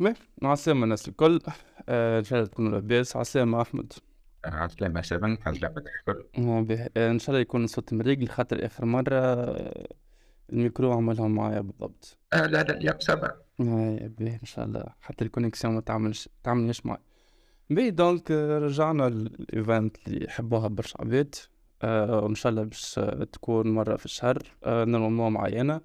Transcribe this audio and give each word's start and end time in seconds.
باهي 0.00 0.14
عسلامة 0.42 0.84
الناس 0.84 1.08
الكل. 1.08 1.40
آه، 1.88 2.18
إن 2.18 2.24
شاء 2.24 2.38
الله 2.38 2.50
تكونوا 2.50 2.70
لاباس. 2.72 3.16
عسلامة 3.16 3.62
أحمد. 3.62 3.92
عسلامة 4.44 5.00
شبن 5.00 5.38
عسلامة 5.46 5.74
الكل 6.08 6.24
آه، 6.38 6.88
آه، 6.96 7.10
إن 7.10 7.18
شاء 7.18 7.30
الله 7.30 7.40
يكون 7.40 7.64
الصوت 7.64 7.92
مريقل 7.94 8.28
خاطر 8.28 8.66
آخر 8.66 8.84
مرة 8.84 9.14
آه، 9.14 9.88
الميكرو 10.52 10.92
عملهم 10.92 11.34
معايا 11.34 11.60
بالضبط. 11.60 12.18
آه 12.32 12.46
لا 12.46 12.62
لا 12.62 12.76
اليوم 12.76 12.96
سبع 13.00 13.28
آه، 13.60 14.10
باهي 14.18 14.34
إن 14.34 14.44
شاء 14.44 14.64
الله. 14.64 14.84
حتى 15.00 15.24
ال 15.24 15.29
connexion 15.29 15.74
ما 15.74 15.80
تعملش 15.80 16.28
تعملش 16.44 16.86
معايا. 16.86 17.02
باهي 17.70 17.90
donc 17.90 18.30
آه، 18.30 18.58
رجعنا 18.58 19.02
لل 19.08 19.33
event 19.33 19.96
اللي 20.08 20.24
يحبوها 20.24 20.68
برشا 20.68 21.00
عباد. 21.00 21.34
آه، 21.82 22.20
وإن 22.24 22.34
شاء 22.34 22.50
الله 22.50 22.62
باش 22.62 22.98
آه، 22.98 23.24
تكون 23.24 23.74
مرة 23.74 23.96
في 23.96 24.04
الشهر 24.04 24.38
آه، 24.64 24.84
normalement 24.84 25.32
معينة. 25.32 25.80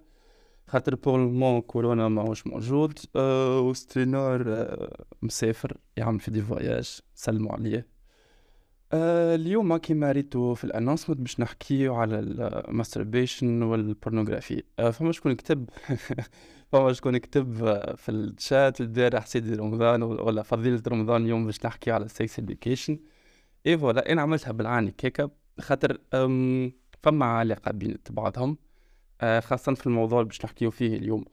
خاطر 0.67 0.95
pour 0.95 1.23
le 1.23 1.33
moment 1.33 1.61
كورونا 1.61 2.07
ماهوش 2.07 2.47
موجود 2.47 2.99
آه، 3.15 3.59
وسترينور 3.59 4.43
آه، 4.47 5.05
مسافر 5.21 5.77
يعمل 5.97 6.19
في 6.19 6.31
des 6.31 6.41
voyages 6.41 6.99
سلموا 7.15 7.51
عليه. 7.53 7.95
آه، 8.93 9.35
اليوم 9.35 9.77
كيما 9.77 10.11
ريتو 10.11 10.53
في 10.53 10.63
ال 10.63 10.68
announcement 10.68 11.19
باش 11.19 11.39
نحكيو 11.39 11.95
على 11.95 12.19
ال 12.19 12.30
masturbation 12.30 13.63
و 13.63 13.71
ال 13.71 13.79
pornography 13.79 14.63
آه، 14.79 14.89
فما 14.91 15.11
شكون 15.11 15.33
كتب؟ 15.35 15.69
فما 16.71 16.93
شكون 16.93 17.17
كتب 17.17 17.63
آه، 17.63 17.95
في 17.95 18.11
الشات 18.11 18.81
البارح 18.81 19.25
سيدي 19.25 19.55
رمضان 19.55 20.03
ولا 20.03 20.43
فضيلة 20.43 20.81
رمضان 20.87 21.23
اليوم 21.23 21.45
باش 21.45 21.65
نحكي 21.65 21.91
على 21.91 22.05
ال 22.05 22.14
sex 22.14 22.39
education 22.39 22.88
et 22.88 22.99
voilà 23.67 24.11
أنا 24.11 24.21
عملتها 24.21 24.51
بالعاني 24.51 24.91
كيكا 24.91 25.29
خاطر 25.59 25.97
فما 27.03 27.25
علاقة 27.25 27.71
بين 27.71 27.97
بعضهم. 28.09 28.57
آه، 29.21 29.39
خاصة 29.39 29.73
في 29.73 29.87
الموضوع 29.87 30.19
اللي 30.19 30.27
باش 30.27 30.45
نحكيو 30.45 30.71
فيه 30.71 30.95
اليوم. 30.95 31.25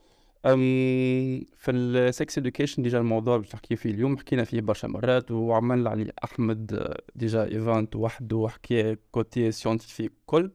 في 1.56 1.70
ال 1.70 1.88
sex 1.88 2.38
education 2.38 2.83
déjà 2.83 2.98
الموضوع 2.98 3.34
اللي 3.34 3.45
باش 3.46 3.55
نحكيو 3.55 3.77
فيه 3.77 3.91
اليوم 3.91 4.18
حكينا 4.18 4.45
فيه 4.45 4.60
برشا 4.60 4.86
مرات 4.86 5.30
وعمل 5.30 5.89
عليه 5.89 6.12
أحمد 6.24 6.74
آه، 6.74 7.02
déjà 7.14 7.45
event 7.45 7.97
وحده 7.97 8.36
وحكي 8.36 8.97
côté 9.11 9.53
scientifique 9.53 10.12
كل. 10.27 10.50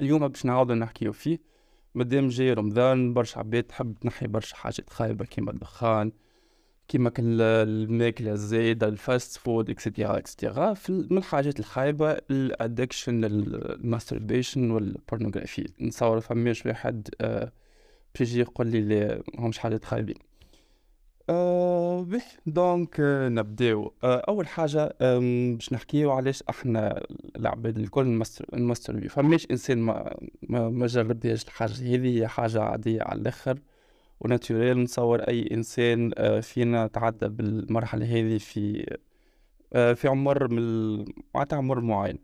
اليوم 0.00 0.28
باش 0.28 0.44
نعاودو 0.46 0.74
نحكيو 0.74 1.12
فيه. 1.12 1.38
مادام 1.94 2.28
جاي 2.28 2.52
رمضان 2.52 3.14
برشا 3.14 3.38
عباد 3.38 3.62
تحب 3.62 3.94
تنحي 3.94 4.26
برشا 4.26 4.56
حاجات 4.56 4.90
خايبة 4.90 5.24
كيما 5.24 5.50
الدخان 5.50 6.12
كيما 6.88 7.10
كان 7.10 7.26
ال- 7.32 7.40
الماكلة 7.68 8.32
الزايدة 8.32 8.88
ال 8.88 8.98
fast 8.98 9.38
food 9.38 9.70
في 10.74 10.88
ال- 10.90 11.06
من 11.10 11.18
الحاجات 11.18 11.60
الخايبة 11.60 12.10
الادكشن 12.30 13.24
الماستربيشن 13.24 14.70
والبورنوغرافي 14.70 15.66
نتصور 15.80 16.20
فماش 16.20 16.66
واحد 16.66 17.08
آه 17.20 17.52
بيجي 18.18 18.40
يقول 18.40 18.66
لي 18.66 19.22
همش 19.38 19.58
حاجات 19.58 19.84
خايبين. 19.84 20.14
آه 21.30 22.02
باهي 22.02 22.22
donc 22.46 23.00
آه 23.00 23.28
نبداو. 23.28 23.92
آه 24.04 24.16
أول 24.28 24.46
حاجة 24.48 24.94
باش 25.54 25.72
نحكيو 25.72 26.10
علاش 26.10 26.42
إحنا 26.50 27.02
العباد 27.36 27.78
الكل 27.78 28.06
نمستر 28.06 28.46
فماش 29.08 29.46
إنسان 29.50 29.78
ما 29.78 30.16
ما, 30.42 30.68
ما 30.70 30.86
الحاجة 31.44 31.72
هذه 31.72 32.18
هي 32.20 32.28
حاجة 32.28 32.62
عادية 32.62 33.02
على 33.02 33.20
الآخر. 33.20 33.58
و 34.24 34.31
naturel 34.31 34.78
نتصور 34.78 35.20
أي 35.20 35.48
إنسان 35.52 36.10
آه 36.18 36.40
فينا 36.40 36.86
تعدى 36.86 37.28
بالمرحلة 37.28 38.06
هذه 38.06 38.38
في 38.38 38.86
آه 39.72 39.92
في 39.92 40.08
عمر 40.08 40.48
من 40.52 41.04
معناتها 41.34 41.56
عمر 41.56 41.80
معين. 41.80 42.18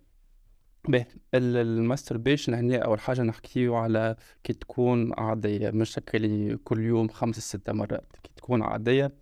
باهي 0.89 1.07
ال- 1.34 1.57
ال 1.56 1.64
masturbation 1.64 2.55
هنا 2.55 2.79
أول 2.79 3.01
حاجة 3.01 3.23
نحكيو 3.23 3.75
على 3.77 4.17
كي 4.45 4.53
تكون 4.53 5.12
عادية 5.19 5.70
مش 5.70 6.01
كل 6.65 6.81
يوم 6.81 7.09
خمسة 7.09 7.41
ستة 7.41 7.73
مرات 7.73 8.12
كي 8.23 8.31
تكون 8.37 8.62
عادية. 8.62 9.12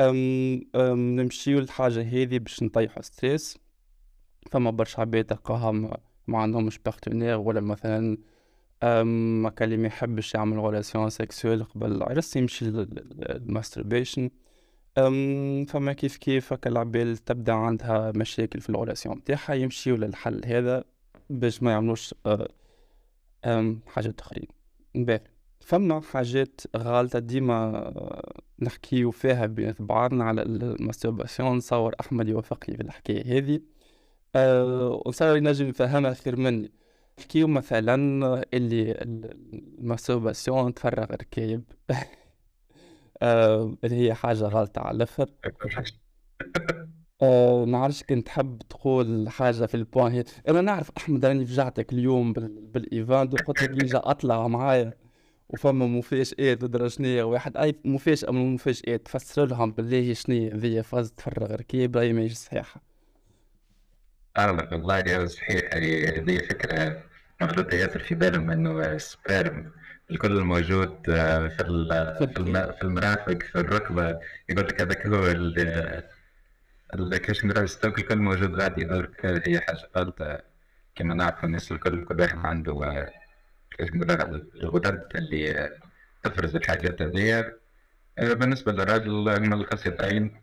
أم 0.00 0.60
أم 0.74 1.16
نمشيو 1.20 1.60
للحاجة 1.60 2.00
هذي 2.02 2.38
باش 2.38 2.62
نطيحو 2.62 3.02
stress. 3.02 3.58
فما 4.50 4.70
برشا 4.70 5.00
عباد 5.00 5.24
تلقاها 5.24 5.70
ما 5.72 5.98
ما 6.26 6.38
عندهمش 6.38 6.78
partenaire 6.78 7.38
ولا 7.38 7.60
مثلا 7.60 8.18
أم 8.82 9.46
هكا 9.46 9.64
اللي 9.64 9.76
ما 9.76 9.86
يحبش 9.86 10.34
يعمل 10.34 10.58
relation 10.58 11.10
sexuelle 11.10 11.64
قبل 11.64 12.02
عرس 12.02 12.36
يمشي 12.36 12.64
لل 12.64 12.88
masturbation 12.88 14.30
فما 15.68 15.92
كيف 15.92 16.16
كيف 16.16 16.52
هكا 16.52 16.70
العباد 16.70 17.16
تبدأ 17.16 17.52
عندها 17.52 18.12
مشاكل 18.16 18.60
في 18.60 18.70
ال 18.70 18.75
relation 18.75 19.16
متاعها 19.16 19.54
يمشيو 19.54 19.96
للحل 19.96 20.44
هذا 20.44 20.84
باش 21.30 21.62
ما 21.62 21.70
يعملوش 21.70 22.14
أه، 22.26 23.76
حاجات 23.86 24.20
أخرين 24.20 24.48
باهي. 24.94 25.20
فما 25.60 26.00
حاجات 26.00 26.60
غالطة 26.76 27.18
ديما 27.18 27.76
أه، 27.76 28.40
نحكيو 28.60 29.10
فيها 29.10 29.46
بين 29.46 29.74
بعضنا 29.78 30.24
على 30.24 30.42
ال 30.42 30.51
masturbation 30.51 31.56
نصور 31.56 31.94
أحمد 32.00 32.28
يوافقني 32.28 32.76
في 32.76 32.82
الحكاية 32.82 33.38
هذه. 33.38 33.60
أه 34.36 35.02
وصار 35.06 35.36
ينجم 35.36 35.68
يفهمها 35.68 36.14
خير 36.14 36.36
مني. 36.36 36.72
نحكيو 37.20 37.48
مثلا 37.48 37.94
اللي 38.54 38.92
ال- 38.92 39.30
ال 39.78 39.85
masturbation 39.85 40.74
تفرغ 40.74 41.04
ركايب 41.12 41.64
أه 43.22 43.76
اللي 43.84 43.96
هي 43.96 44.14
حاجة 44.14 44.44
غالطة 44.44 44.80
على 44.80 44.96
الآخر 44.96 45.30
نعرفش 47.64 48.02
كنت 48.08 48.26
تحب 48.26 48.58
تقول 48.70 49.28
حاجة 49.28 49.66
في 49.66 49.74
ال 49.74 49.80
point 49.80 50.12
هي 50.12 50.24
أنا 50.48 50.60
نعرف 50.60 50.90
أحمد 50.96 51.24
راني 51.26 51.46
فجعتك 51.46 51.92
اليوم 51.92 52.32
بال... 52.32 52.48
بال 52.66 52.85
event 52.85 53.34
وقلت 53.34 53.62
لك 53.62 53.70
يجي 53.70 53.96
أطلع 53.96 54.48
معايا. 54.48 54.92
وفما 55.48 55.86
مفاجآت 55.86 56.64
ودرا 56.64 56.88
شنيا 56.88 57.24
واحد 57.24 57.56
أي 57.56 57.74
مفاجأة 57.84 58.30
من 58.30 58.40
المفاجآت 58.42 59.06
تفسر 59.06 59.46
لهم 59.46 59.72
بالله 59.72 60.12
شنيا 60.14 60.56
ذي 60.56 60.82
فاز 60.82 61.12
تفرغ 61.12 61.54
ركايب 61.54 61.96
راهي 61.96 62.12
ماهيش 62.12 62.32
صحيحة. 62.32 62.82
والله 64.38 64.98
يا 64.98 65.26
صحيح 65.26 65.70
هي 65.74 66.08
هذه 66.08 66.38
فكرة 66.38 67.02
مغلوطة 67.40 67.74
ياسر 67.74 67.98
في 68.00 68.14
بالهم 68.14 68.50
إنه 68.50 68.80
ال 68.86 68.98
sperme 68.98 69.72
الكل 70.10 70.40
موجود 70.40 71.10
آه، 71.10 71.48
في 71.48 71.54
في 72.34 72.38
الم- 72.40 72.72
في 72.72 72.82
المرافق 72.82 73.42
في 73.42 73.54
الركبة. 73.60 74.20
يقول 74.48 74.66
لك 74.68 74.80
هذاك 74.80 75.06
هو 75.06 75.26
ال- 75.26 76.02
ال- 76.94 77.16
كيفاش 77.16 77.44
نقول 77.44 77.64
الستوك 77.64 77.98
الكل 77.98 78.16
موجود 78.18 78.54
غادي. 78.60 78.82
يدورك 78.82 79.26
هي 79.48 79.60
حاجة 79.60 79.88
غلطة 79.96 80.42
كما 80.94 81.14
نعرف 81.14 81.44
الناس 81.44 81.72
الكل 81.72 82.04
كل 82.04 82.20
واحد 82.20 82.38
عنده 82.38 82.72
آه، 82.84 83.12
كيفاش 83.70 83.90
نقول 83.96 84.10
الغدد 84.62 85.08
اللي 85.16 85.50
آه، 85.60 85.70
تفرز 86.24 86.56
الحاجات 86.56 87.02
هذيا. 87.02 87.58
آه، 88.18 88.32
بالنسبة 88.32 88.72
للراجل 88.72 89.40
من 89.40 89.52
هذاك 89.52 90.40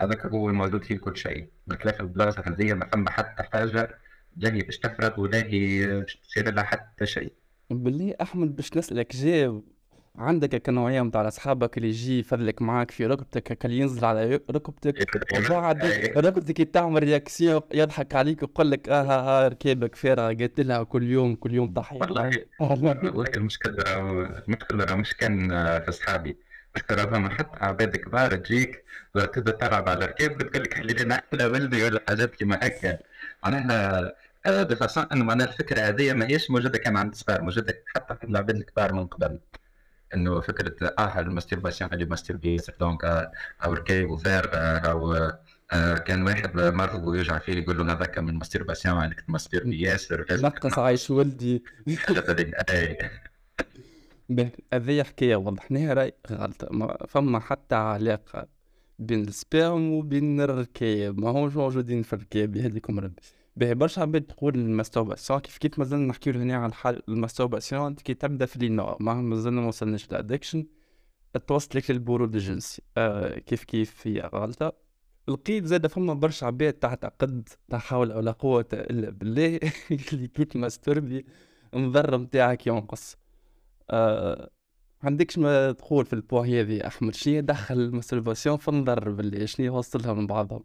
هو 0.00 0.48
الموجود 0.48 0.84
فيه 0.84 0.98
كل 0.98 1.16
شيء. 1.16 1.48
بخلاف 1.66 2.00
البلاصة 2.00 2.42
هذيا 2.46 2.74
ما 2.74 2.86
فما 2.86 3.10
حتى 3.10 3.42
حاجة 3.42 3.98
لا 4.36 4.54
هي 4.54 4.62
باش 4.62 4.78
تفرغ 4.78 5.20
ولا 5.20 5.38
هي 5.46 5.86
باش 6.00 6.16
تصير 6.16 6.54
لها 6.54 6.64
حتى 6.64 7.06
شيء. 7.06 7.32
بالله 7.70 8.14
أحمد 8.22 8.56
باش 8.56 8.76
نسألك 8.76 9.16
جا 9.16 9.62
عندك 10.16 10.54
هكا 10.54 10.72
نوعية 10.72 11.02
متاع 11.02 11.28
أصحابك 11.28 11.76
اللي 11.76 11.88
يجي 11.88 12.18
يفذلك 12.18 12.62
معاك 12.62 12.90
في 12.90 13.06
ركبتك 13.06 13.64
اللي 13.64 13.78
ينزل 13.78 14.04
على 14.04 14.40
ركبتك 14.50 15.06
وبعد 15.38 15.84
ركبتك 16.16 16.58
تعمل 16.70 17.02
رياكسيون 17.02 17.60
يضحك 17.74 18.14
عليك 18.14 18.42
ويقول 18.42 18.70
لك 18.70 18.88
آه 18.88 19.02
ها 19.02 19.44
ها 19.44 19.48
ركابك 19.48 19.94
فارغة 19.94 20.28
قلت 20.34 20.60
لها 20.60 20.82
كل 20.82 21.02
يوم 21.10 21.34
كل 21.34 21.54
يوم 21.54 21.72
ضحية 21.72 22.00
والله 22.00 22.30
والله 22.60 22.92
المشكلة 23.36 23.74
المشكلة 24.48 24.96
مش 24.96 25.14
كان 25.14 25.52
آه، 25.52 25.78
في 25.78 25.88
أصحابي. 25.88 26.36
المشكلة 26.76 27.04
راهو 27.04 27.28
حتى 27.30 27.64
عباد 27.64 27.96
كبار 27.96 28.36
تجيك 28.36 28.84
تبدا 29.14 29.52
تلعب 29.52 29.88
على 29.88 30.04
الركاب 30.04 30.38
تقول 30.38 30.62
لك 30.62 30.74
حلي 30.74 30.92
لنا 30.92 31.14
أحلى 31.14 31.46
ولدي 31.46 31.84
ولا 31.84 32.00
حاجات 32.08 32.34
كيما 32.34 32.58
هكا 32.62 32.98
معناها 33.44 34.12
آه، 34.46 34.62
ب 34.62 34.69
façon 34.69 35.06
إنه 35.12 35.24
معناها 35.24 35.46
الفكرة 35.48 35.80
هذه 35.80 36.12
ما 36.12 36.26
هيش 36.26 36.50
موجودة 36.50 36.78
كان 36.78 36.96
عند 36.96 37.12
الصغار 37.12 37.42
موجودة 37.42 37.82
حتى 37.96 38.14
في 38.14 38.24
العباد 38.24 38.56
الكبار 38.56 38.92
من 38.92 39.06
قبل. 39.06 39.38
إنه 40.14 40.40
فكرة 40.40 40.94
آه 40.98 41.20
ال 41.20 41.25
masturbation 41.25 41.90
اللي 41.92 42.04
masturbe 42.04 42.55
ياسر 42.55 42.74
donc 42.80 43.04
أو 43.64 43.72
ركايبو 43.72 44.10
فارغين 44.10 44.50
آه، 44.54 44.78
أو 44.78 45.14
آه، 45.72 45.94
كان 45.98 46.22
واحد 46.22 46.56
مرض 46.56 47.06
ويوجع 47.06 47.38
فيه 47.38 47.52
يقول 47.52 47.78
له 47.78 47.92
هذاك 47.92 48.18
من 48.18 48.28
ال 48.28 48.34
masturbation 48.34 49.04
انك 49.04 49.20
ت 49.20 49.26
masturber 49.26 49.80
ياسر 49.80 50.26
نقص 50.30 50.78
عايش 50.78 51.10
ولدي. 51.10 51.64
باهي 54.28 54.50
هذي 54.72 55.04
حكاية 55.04 55.36
وضحناها 55.36 55.94
راهي 55.94 56.12
غلطة 56.30 56.68
ما 56.70 57.06
فما 57.08 57.40
حتى 57.40 57.74
علاقة 57.74 58.48
بين 58.98 59.20
ال 59.22 59.32
sperme 59.32 59.92
وبين 59.92 60.40
الركايب 60.40 61.20
ما 61.20 61.30
هوش 61.30 61.56
موجودين 61.56 62.02
في 62.02 62.12
الركايب 62.12 62.56
يهديكم 62.56 63.00
ربي. 63.00 63.22
باهي 63.56 63.74
برشا 63.74 64.02
عباد 64.02 64.22
تقول 64.22 64.54
ال 64.54 64.61
masturbation 64.61 65.40
كيف 65.40 65.58
كيف 65.58 65.78
مازلنا 65.78 66.06
نحكيو 66.06 66.32
هنا 66.32 66.56
على 66.56 66.66
الحال 66.66 67.02
ال 67.08 67.15
masturbation 67.15 67.94
كي 67.94 68.14
تبدأ 68.14 68.46
في 68.46 68.58
les 68.58 68.71
normes 68.71 68.96
ما 69.00 69.14
مازلنا 69.14 69.60
ما 69.60 69.68
وصلناش 69.68 70.10
لل 70.10 70.20
addiction 70.20 70.66
توصلك 71.46 71.90
للبرود 71.90 72.34
الجنسي. 72.34 72.82
آه 72.96 73.38
كيف 73.38 73.64
كيف 73.64 74.06
هي 74.06 74.30
غلطة. 74.34 74.72
لقيت 75.28 75.64
زاد 75.64 75.86
فما 75.86 76.14
برشا 76.14 76.46
عباد 76.46 76.72
تعتقد 76.72 77.48
لا 77.68 77.78
حول 77.78 78.12
ولا 78.12 78.32
قوة 78.32 78.68
إلا 78.72 79.10
بالله. 79.10 79.60
اللي 80.12 80.28
كي 80.28 80.44
ت 80.44 80.52
masturber 80.52 81.26
النظر 81.74 82.18
متاعك 82.18 82.66
ينقص. 82.66 83.16
آه 83.90 84.50
عندكش 85.02 85.38
ما 85.38 85.72
تقول 85.72 86.06
في 86.06 86.12
ال 86.12 86.19
point 86.19 86.54
هذي 86.54 86.86
أحمد؟ 86.86 87.14
شنو 87.14 87.40
دخل 87.40 87.74
ال 87.74 87.80
masturbation 87.80 88.56
في 88.56 88.68
النظر 88.68 89.10
باللي 89.10 89.46
شنو 89.46 89.78
وصلها 89.78 90.12
من 90.12 90.26
بعضهم؟ 90.26 90.64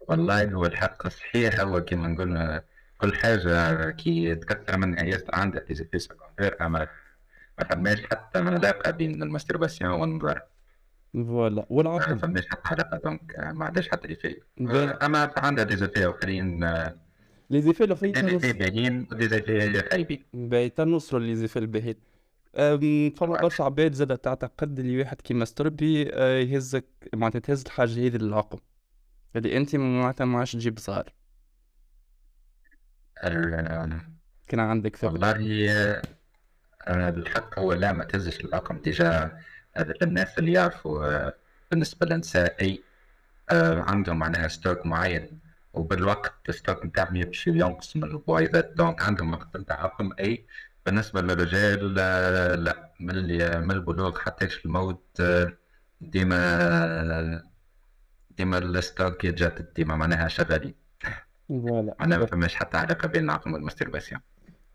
والله 0.00 0.52
هو 0.52 0.66
الحق 0.66 1.08
صحيح 1.08 1.60
هو 1.60 1.80
كيما 1.84 2.08
نقول 2.08 2.60
كل 3.00 3.14
حاجة 3.14 3.90
كي 3.90 4.34
تكثر 4.34 4.76
من 4.78 4.98
ياسر 4.98 5.34
عندها 5.34 5.62
des 5.92 5.98
secondaires 5.98 6.56
أما 6.66 6.88
ما 7.58 7.64
فماش 7.64 8.02
حتى 8.02 8.38
علاقة 8.38 8.90
بين 8.90 9.22
ال 9.22 9.27
masturbation 9.27 9.90
والنظر. 9.90 10.40
voilà. 11.14 11.54
ما 11.54 11.66
والعقل 11.70 12.18
فماش 12.18 12.46
حتى 12.48 12.60
علاقة 12.64 12.96
donc 13.04 13.38
ما 13.38 13.64
عندهاش 13.64 13.88
حتى 13.88 14.08
effet 14.08 14.36
باهي. 14.56 14.84
أما 14.90 15.32
عندها 15.36 15.64
des 15.64 15.76
effets 15.76 16.06
آخرين 16.10 16.64
les 17.50 17.62
effets 17.62 17.84
الأخرين 17.84 18.12
des 18.12 18.20
تنوص- 18.20 18.42
effets 18.42 18.52
باهيين 18.58 19.08
و 19.12 19.28
des 19.28 19.46
effets 19.46 19.82
خايبين 19.90 20.24
باهي 20.34 20.68
تنوصلوا 20.68 21.20
les 21.22 21.34
effets 21.36 21.58
الباهين 21.58 21.94
أم، 21.94 22.17
فما 22.58 23.40
برشا 23.42 23.64
عباد 23.64 23.92
زادة 23.92 24.16
تعتقد 24.16 24.78
اللي 24.78 24.98
واحد 24.98 25.20
كي 25.20 25.44
ي 25.44 25.51
masturber 25.51 26.10
آه، 26.14 26.38
يهزك 26.38 26.84
معناتها 27.14 27.38
تهز 27.38 27.64
الحاجة 27.66 27.90
هذي 27.90 28.18
للعقم 28.18 28.58
اللي 29.36 29.56
أنت 29.56 29.76
معناتها 29.76 30.24
ما 30.24 30.38
عادش 30.38 30.52
تجيب 30.52 30.78
صغار. 30.78 31.12
كان 34.46 34.60
عندك 34.60 34.96
فكرة 34.96 35.08
والله 35.08 35.70
آه، 35.72 37.08
الحق 37.08 37.58
هو 37.58 37.72
لا 37.72 37.92
ما 37.92 38.04
تهزش 38.04 38.40
العقم 38.40 38.78
déjà 38.78 39.38
هذا 39.76 39.94
للناس 40.02 40.38
اللي 40.38 40.52
يعرفوا 40.52 41.06
آه، 41.06 41.34
بالنسبة 41.70 42.06
للنساء 42.06 42.62
أي 42.62 42.82
عندهم 43.50 44.18
معناها 44.18 44.48
stock 44.48 44.86
معين. 44.86 45.40
وبالوقت 45.74 46.34
ال 46.48 46.54
stock 46.54 46.86
نتاعهم 46.86 47.16
يمشي 47.16 47.50
ينقص 47.50 47.96
من 47.96 48.04
البويضات 48.04 48.72
donc 48.76 49.02
عندهم 49.02 49.32
وقت 49.32 49.56
نتاع 49.56 49.84
عقم 49.84 50.10
أي 50.20 50.46
بالنسبة 50.88 51.20
للرجال 51.20 51.96
آه، 51.98 52.54
لا. 52.54 52.92
من 53.00 53.10
اللي- 53.10 53.60
من 53.60 53.70
البلوغ 53.70 54.18
حتى 54.18 54.48
الموت 54.64 55.04
آه، 55.20 55.52
ديما 56.00 57.42
ديما 58.30 58.58
ال 58.58 58.69
stock 58.69 59.24
يتجدد 59.24 59.72
ديما 59.76 59.96
معناها 59.96 60.28
شغالين. 60.28 60.74
voilà. 61.48 61.94
معناها 62.00 62.18
ما 62.18 62.26
فماش 62.26 62.54
حتى 62.54 62.76
علاقة 62.76 63.08
بين 63.08 63.24
العقم 63.24 63.52
وال 63.52 63.62
masturbation 63.62 64.20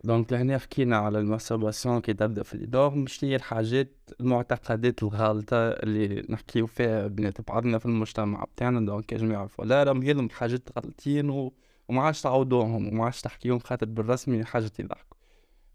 donc 0.04 0.32
لهنا 0.32 0.58
حكينا 0.58 0.96
على 0.96 1.18
ال 1.18 1.24
masturbation 1.24 2.00
كي 2.00 2.12
تبدأ 2.14 2.42
في 2.42 2.54
الإدار 2.54 3.04
شنو 3.06 3.30
هي 3.30 3.36
الحاجات 3.36 3.96
المعتقدات 4.20 5.02
الغالطة 5.02 5.56
اللي 5.70 6.26
نحكيو 6.28 6.66
فيها 6.66 7.06
بينات 7.06 7.48
بعضنا 7.50 7.78
في 7.78 7.86
المجتمع 7.86 8.44
بتاعنا. 8.44 8.86
donc 8.86 9.12
يا 9.12 9.18
جماعة 9.18 9.48
لا 9.58 9.82
راهم 9.82 10.02
هذم 10.02 10.28
حاجات 10.30 10.68
غلطين 10.78 11.30
و... 11.30 11.52
وما 11.88 12.02
عادش 12.02 12.22
تعاودوهم 12.22 12.88
وما 12.88 13.04
عادش 13.04 13.20
تحكيهم 13.20 13.58
خاطر 13.58 13.86
بالرسمي 13.86 14.44
حاجة 14.44 14.70
يضحكوا 14.78 15.13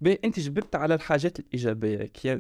باهي 0.01 0.19
انت 0.25 0.39
جبت 0.39 0.75
على 0.75 0.93
الحاجات 0.95 1.39
الإيجابية 1.39 2.03
كي 2.05 2.35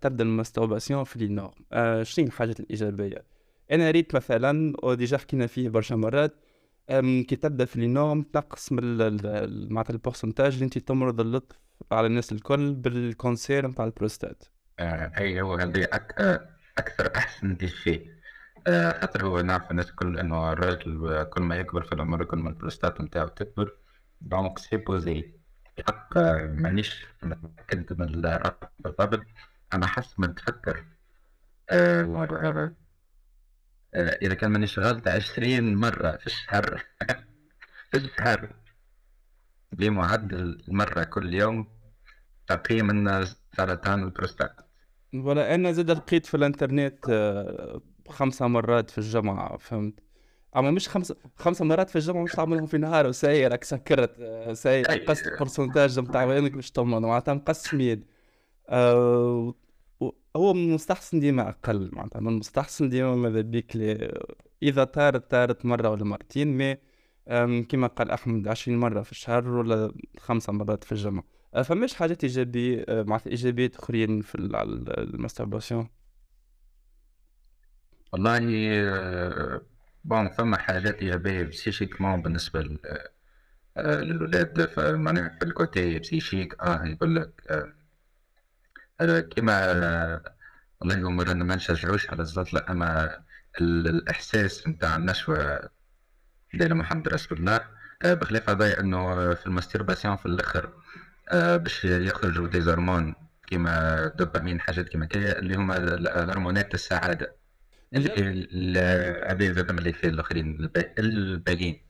تبدأ 0.00 0.24
ال 0.24 0.30
masturbation 0.30 1.04
في 1.04 1.16
ال 1.24 1.29
norme 1.29 1.54
آه 1.72 2.02
شنو 2.02 2.26
الحاجات 2.26 2.60
الإيجابية؟ 2.60 3.24
أنا 3.72 3.90
ريت 3.90 4.14
مثلا 4.14 4.72
و 4.82 4.89
déjà 4.89 5.18
حكينا 5.18 5.46
فيه 5.46 5.68
برشا 5.68 5.94
مرات 5.94 6.34
كي 7.22 7.36
تبدأ 7.36 7.64
في 7.64 7.76
ال- 8.78 9.02
ال- 9.02 9.26
ال- 9.26 9.72
معناتها 9.72 9.92
ال 9.94 9.99
pourcentage 9.99 10.52
اللي 10.52 10.64
انت 10.64 10.78
تمرض 10.78 11.20
اللطف 11.20 11.56
على 11.92 12.06
الناس 12.06 12.32
الكل 12.32 12.74
بال 12.74 12.97
cancer 12.97 13.66
نتاع 13.66 13.84
البروستات. 13.84 14.44
آه، 14.80 15.12
اي 15.18 15.40
هو 15.42 15.54
هذه. 15.54 15.88
آه، 16.18 16.48
أكثر 16.78 17.12
أحسن 17.16 17.56
شيء 17.66 18.06
آه، 18.66 19.00
خاطر 19.00 19.26
هو 19.26 19.40
نعرف 19.40 19.70
الناس 19.70 19.90
الكل 19.90 20.18
إنه 20.18 20.52
الراجل 20.52 21.06
آه، 21.14 21.22
كل 21.22 21.42
ما 21.42 21.56
يكبر 21.56 21.82
في 21.82 21.92
العمر 21.92 22.24
كل 22.24 22.38
ما 22.38 22.48
البروستات 22.50 23.00
نتاعو 23.00 23.28
تكبر 23.28 23.72
donc 24.20 24.58
c'est 24.58 24.76
pour 24.76 25.15
ça 25.15 25.34
الحق 25.88 26.18
مانيش 26.60 27.06
متأكد 27.22 28.00
من 28.00 28.24
الرقم 28.24 28.68
بالضبط 28.78 29.26
أنا 29.74 29.86
حسب 29.86 30.20
ما 30.20 30.26
نتفكر 30.26 30.84
آه، 33.94 34.18
إذا 34.22 34.34
كان 34.34 34.50
مانيش 34.50 34.78
غلط 34.78 35.08
20 35.08 35.74
مرة 35.74 36.16
في 36.16 36.26
الشهر 36.26 36.82
في 37.90 37.96
الشهر 37.96 38.54
بمعدل 39.72 40.62
مرة 40.68 41.04
كل 41.04 41.34
يوم 41.34 41.66
تقيك 42.46 42.86
من 42.86 43.24
سرطان 43.56 44.02
البروستات. 44.02 44.56
ولا 45.14 45.54
أنا 45.54 45.72
زاد 45.72 45.90
لقيت 45.90 46.26
في 46.26 46.36
الإنترنت 46.36 47.06
آه، 47.10 47.80
خمسة 48.08 48.46
مرات 48.46 48.90
في 48.90 48.98
الجمعة 48.98 49.56
فهمت؟ 49.56 50.11
أما 50.56 50.70
مش 50.70 50.88
خمسة 50.88 51.16
خمسة 51.36 51.64
مرات 51.64 51.90
في 51.90 51.96
الجمعة 51.96 52.22
مش 52.22 52.32
تعملهم 52.32 52.66
في 52.66 52.78
نهار 52.78 53.06
وساي 53.06 53.46
راك 53.46 53.64
سكرت 53.64 54.16
آه، 54.20 54.52
ساي 54.52 54.82
أي. 54.90 54.96
نقصت 55.04 55.26
ال 55.26 55.32
pourcentage 55.32 55.98
نتاع 56.00 56.24
وينك 56.24 56.52
باش 56.52 56.70
تمرض 56.70 57.02
معناتها 57.02 57.34
نقص 57.34 57.74
ميد 57.74 58.04
آه، 58.68 59.54
و- 60.00 60.10
هو 60.36 60.52
من 60.54 60.68
المستحسن 60.68 61.20
ديما 61.20 61.48
أقل 61.48 61.90
معناتها 61.92 62.20
من 62.20 62.28
المستحسن 62.28 62.88
ديما 62.88 63.14
ماذا 63.14 63.40
بيك 63.40 63.76
إذا 64.62 64.84
طارت 64.84 65.30
طارت 65.30 65.64
مرة 65.66 65.88
ولا 65.90 66.04
مرتين 66.04 66.56
mais 66.58 66.76
كما 67.62 67.86
قال 67.86 68.10
أحمد 68.10 68.48
20 68.48 68.78
مرة 68.78 69.02
في 69.02 69.12
الشهر 69.12 69.48
ولا 69.48 69.92
خمسة 70.18 70.52
مرات 70.52 70.84
في 70.84 70.92
الجمعة 70.92 71.24
آه، 71.54 71.62
فماش 71.62 71.94
حاجات 71.94 72.24
إيجابية 72.24 72.84
آه، 72.88 73.02
معناتها 73.02 73.30
إيجابيات 73.30 73.76
أخرين 73.76 74.20
في 74.20 74.34
ال 74.38 74.50
masturbation 74.50 75.88
والله 78.12 78.38
bon 80.04 80.28
فما 80.28 80.58
حاجات 80.58 80.94
إيجابية 81.02 81.42
psychiquement 81.42 82.22
بالنسبة 82.22 82.60
لل- 82.62 82.78
آه، 83.76 84.00
للولاد 84.00 84.70
معناها 84.78 85.36
في 85.38 85.44
ال 85.44 85.55
côté 85.55 85.98
psychique 85.98 86.60
آه 86.62 86.84
يقول 86.84 87.16
لك 87.16 87.30
آه، 87.50 87.72
هذا 89.00 89.20
كيما 89.20 89.72
آه، 89.72 90.34
والله 90.80 90.96
يوم 90.98 91.16
ما 91.16 91.54
نشجعوش 91.56 92.10
على 92.10 92.22
الزلط 92.22 92.52
لا 92.52 92.70
أما 92.70 93.18
ال- 93.60 93.88
الإحساس 93.88 94.68
نتاع 94.68 94.96
النشوة 94.96 95.68
ديال 96.54 96.74
محمد 96.74 97.08
رسول 97.08 97.38
الله 97.38 97.60
بخلاف 98.04 98.50
هذا 98.50 98.80
إنه 98.80 99.34
في 99.34 99.46
ال 99.46 99.51
masturbation 99.51 100.16
في 100.16 100.26
الآخر 100.26 100.72
باش 101.32 101.84
يخرجوا 101.84 102.48
des 102.48 102.60
hormones 102.60 103.14
كيما 103.46 104.06
دوبامين 104.16 104.60
حاجات 104.60 104.88
كيما 104.88 105.06
كي 105.06 105.32
اللي 105.38 105.54
هما 105.56 105.74
هرمونات 106.32 106.74
السعادة. 106.74 107.36
زاد 109.52 109.72
من 109.72 109.78
اللي 109.78 109.92
في 109.92 110.06
الآخرين 110.08 110.60
الب- 110.60 110.92
الباقيين. 110.98 111.80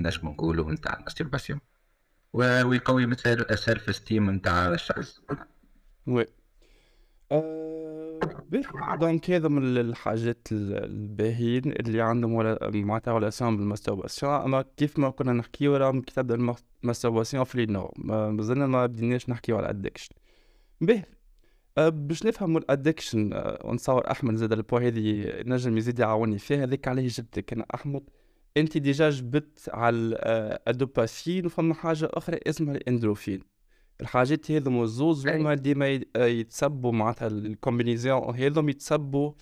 نجم 0.00 0.28
نقولوا 0.28 0.72
نتاع 0.72 0.96
ال 0.98 1.03
masturbation 1.03 1.60
ويقوي 2.32 3.06
مثل 3.06 3.46
ال 3.50 3.88
self-esteem 3.88 4.30
نتاع 4.30 4.68
الشخص. 4.68 5.20
oui. 6.06 6.26
آه،. 7.32 8.20
donc 9.00 9.30
هذا 9.30 9.48
من 9.48 9.76
الحاجات 9.76 10.48
ال- 10.52 10.84
الباهيين 10.84 11.72
اللي 11.72 12.00
عندهم 12.02 12.32
ولا 12.32 12.58
معناتها 12.74 13.14
relation 13.18 13.56
بال 13.56 13.67
masturbation 13.67 14.32
أما 14.32 14.64
كيف 14.76 14.98
ما 14.98 15.10
كنا 15.10 15.32
نحكيو 15.32 16.00
تبدا 16.00 16.34
ال 16.34 16.40
mas- 16.40 16.64
ال 16.82 16.87
masturbation 16.87 17.44
في 17.44 17.62
ال 17.64 17.68
norme. 17.68 17.90
ما 17.96 18.30
مازلنا 18.30 18.66
ما 18.66 18.86
بديناش 18.86 19.28
نحكيو 19.28 19.56
على 19.56 19.64
ال 19.64 19.69
addiction 19.69 20.14
باهي 20.80 20.98
آه، 20.98 21.17
باش 21.86 22.24
نفهموا 22.26 22.60
الأدكشن 22.60 23.32
آه، 23.32 23.58
ونصور 23.64 24.10
أحمد 24.10 24.34
زاد 24.34 24.52
البو 24.52 24.76
هذه 24.76 25.32
نجم 25.46 25.76
يزيد 25.78 25.98
يعاوني 25.98 26.38
فيها 26.38 26.64
هذيك 26.64 26.88
عليه 26.88 27.08
جبتك. 27.08 27.52
أنا 27.52 27.66
أحمد 27.74 28.02
أنت 28.56 28.78
ديجا 28.78 29.10
جبت 29.10 29.70
على 29.72 30.16
آه، 30.20 30.60
الدوباسين 30.68 31.46
وفما 31.46 31.74
حاجة 31.74 32.08
أخرى 32.12 32.38
اسمها 32.46 32.74
الإندروفين. 32.74 33.40
الحاجات 34.00 34.50
هذم 34.50 34.82
الزوز. 34.82 35.28
هما 35.28 35.54
ديما 35.54 36.00
يتسبوا 36.16 36.92
معناتها 36.92 37.28
الكومبينيزيون 37.28 38.34
هذم 38.36 38.68
يتسبوا 38.68 39.32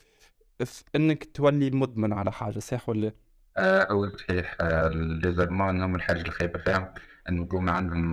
في 0.64 0.84
إنك 0.96 1.24
تولي 1.24 1.70
مدمن 1.70 2.12
على 2.12 2.32
حاجة 2.32 2.58
صح 2.58 2.88
ولا؟ 2.88 3.12
أول 3.58 4.12
صحيح. 4.18 4.56
آه، 4.60 4.86
الهرمون 4.86 5.82
هم 5.82 5.94
الحاجة 5.94 6.20
الخايبة 6.20 6.58
فيهم 6.58 6.88
يكون 7.30 7.68
عندهم 7.68 8.12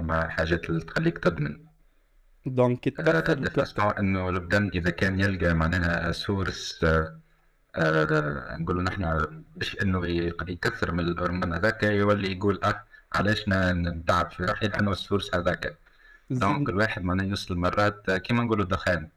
مع 0.00 0.28
حاجات 0.28 0.70
اللي 0.70 0.80
تخليك 0.80 1.18
تدمن. 1.18 1.71
donc 2.46 2.88
façon 3.50 3.98
إنه 3.98 4.28
البدن 4.28 4.70
إذا 4.74 4.90
كان 4.90 5.20
يلقى 5.20 5.54
معناها 5.54 6.12
source 6.12 6.84
آه، 6.84 7.20
آه، 7.76 8.56
نقولوا 8.56 8.82
نحن 8.82 9.26
باش 9.56 9.76
إنه 9.82 10.06
ي- 10.06 10.32
يكثر 10.48 10.92
من 10.92 11.00
الهرمون 11.00 11.52
هذاك 11.52 11.82
يولي 11.82 12.32
يقول 12.32 12.60
آه 12.64 12.84
علاش 13.14 13.44
نتعب 13.48 14.30
في 14.30 14.44
روحي 14.44 14.68
لأنه 14.68 14.90
السورس 14.92 15.34
هذاك. 15.34 15.78
donc 16.30 16.68
الواحد 16.68 17.02
معناها 17.02 17.26
يوصل 17.26 17.56
مرات 17.56 18.08
آه، 18.08 18.18
كيما 18.18 18.44
نقولوا 18.44 18.64
دخان 18.64 19.08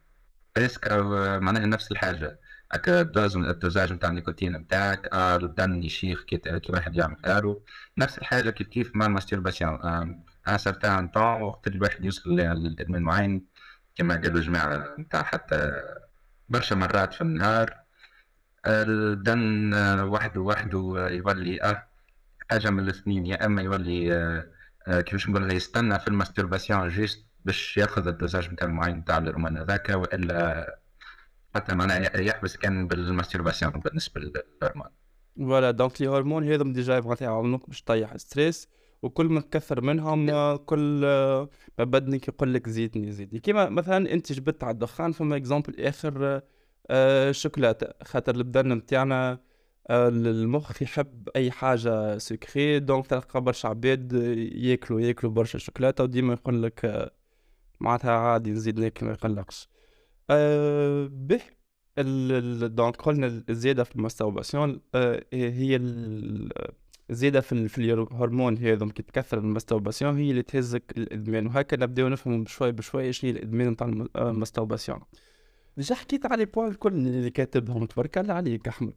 أو 0.87 1.03
معناها 1.39 1.65
نفس 1.65 1.91
الحاجة. 1.91 2.39
هكا 2.71 3.01
الـ 3.01 3.08
dose 3.08 3.37
الـ 3.37 3.45
dosage 3.45 3.93
نتاع 3.93 4.09
النيكوتين 4.09 4.51
نتاعك 4.57 5.09
البدن 5.13 5.83
يشيخ 5.83 6.23
كي 6.23 6.37
ت- 6.37 6.47
كي 6.49 6.71
واحد 6.71 6.95
يعمل 6.95 7.17
حاله 7.25 7.61
نفس 7.97 8.17
الحاجة 8.17 8.49
كيف 8.49 8.67
كيف 8.67 8.95
مع 8.95 9.05
الـ 9.05 9.11
masturbation 9.11 9.79
un 10.47 10.57
certain 10.57 11.07
temps 11.07 11.41
وقت 11.41 11.67
الواحد 11.67 12.05
يوصل 12.05 12.35
لإدمان 12.35 13.01
معين 13.01 13.45
كما 13.95 14.15
قالوا 14.15 14.41
جماعة 14.41 14.95
نتاع 14.99 15.23
حتى 15.23 15.71
برشا 16.49 16.75
مرات 16.75 17.13
في 17.13 17.21
النهار. 17.21 17.85
البدن 18.67 19.73
آه، 19.73 20.05
وحده 20.05 20.41
وحده 20.41 21.07
يولي 21.09 21.63
أه 21.63 21.87
حاجة 22.51 22.69
من 22.69 22.79
الاثنين 22.79 23.25
يا 23.25 23.45
أما 23.45 23.61
يولي 23.61 24.13
آه، 24.87 25.01
كيفاش 25.01 25.29
نقول 25.29 25.51
يستنى 25.51 25.99
في 25.99 26.07
الـ 26.07 26.13
masturbation 26.13 26.89
juste 26.89 27.25
باش 27.45 27.77
يأخذ 27.77 28.07
الـ 28.07 28.13
dosage 28.13 28.51
نتاع 28.51 28.67
معين 28.67 28.97
نتاع 28.97 29.17
الهرمون 29.17 29.57
هذاك 29.57 29.89
وإلا 29.89 30.79
حتى 31.55 31.75
معناها 31.75 32.17
يحبس 32.19 32.57
كان 32.57 32.87
بالـ 32.87 32.99
masturbation 32.99 33.71
بالنسبة 33.71 34.21
للهرمون. 34.21 34.87
voilà 35.37 35.71
donc 35.71 36.01
les 36.01 36.07
hormones 36.07 36.51
هذم 36.51 36.73
déjà 36.73 36.99
معناتها 36.99 37.25
يعاونوك 37.25 37.67
باش 37.67 37.81
تطيح 37.81 38.17
stress 38.17 38.69
وكل 39.05 39.25
ما 39.25 39.41
تكثر 39.41 39.81
منهم 39.81 40.55
كل 40.55 41.01
ما 41.79 41.83
بدنك 41.83 42.27
يقول 42.27 42.53
لك 42.53 42.69
زيدني 42.69 43.11
زيدني. 43.11 43.39
كيما 43.39 43.69
مثلا 43.69 44.13
أنت 44.13 44.31
جبت 44.33 44.63
على 44.63 44.73
الدخان 44.73 45.11
فما 45.11 45.35
exemple 45.35 45.81
آخر 45.81 46.41
آه، 46.89 47.31
شوكولاتة 47.31 47.87
خاطر 48.03 48.35
البدن 48.35 48.73
نتاعنا 48.73 49.39
آه، 49.89 50.07
المخ 50.09 50.81
يحب 50.81 51.29
أي 51.35 51.51
حاجة 51.51 52.17
سكري 52.17 52.79
donc 52.79 53.07
تلقى 53.07 53.41
برشا 53.41 53.69
عباد 53.69 54.13
ياكلوا 54.55 55.01
ياكلوا 55.01 55.31
برشا 55.33 55.57
شوكولاتة 55.59 56.03
وديما 56.03 56.33
يقول 56.33 56.63
لك 56.63 56.85
آه، 56.85 57.11
معناتها 57.79 58.11
عادي 58.11 58.51
نزيد 58.51 58.79
ناكل 58.79 59.05
ما 59.05 59.11
يقلقش. 59.11 59.69
أه 60.29 61.09
باهي 61.11 61.41
donc 62.67 62.95
قلنا 63.01 63.43
الزيادة 63.49 63.83
في 63.83 63.95
الـ 63.95 64.02
masturbation 64.02 64.81
أه 64.95 65.25
هي 65.33 65.77
الزياده 67.09 67.41
في, 67.41 67.67
في 67.67 67.77
الهرمون 67.93 68.57
هذا 68.57 68.85
كي 68.85 69.03
تكثر 69.03 69.37
الـ 69.37 69.43
masturbation 69.43 70.17
هي 70.17 70.31
اللي 70.31 70.41
تهزك 70.41 70.83
الإدمان. 70.97 71.47
وهكا 71.47 71.77
نبداو 71.77 72.07
نفهم 72.07 72.43
بشوي 72.43 72.71
بشوي 72.71 73.13
شنو 73.13 73.31
هي 73.31 73.37
الإدمان 73.37 73.69
نتاع 73.69 73.87
الـ 74.15 74.22
masturbation 74.22 74.99
déjà 75.77 75.95
حكيت 75.95 76.25
على 76.25 76.43
الـ 76.43 76.47
points 76.47 76.67
الكل 76.67 76.93
اللي 76.93 77.29
كاتبهم 77.29 77.85
تبارك 77.85 78.17
الله 78.17 78.33
عليك 78.33 78.67
أحمد. 78.67 78.93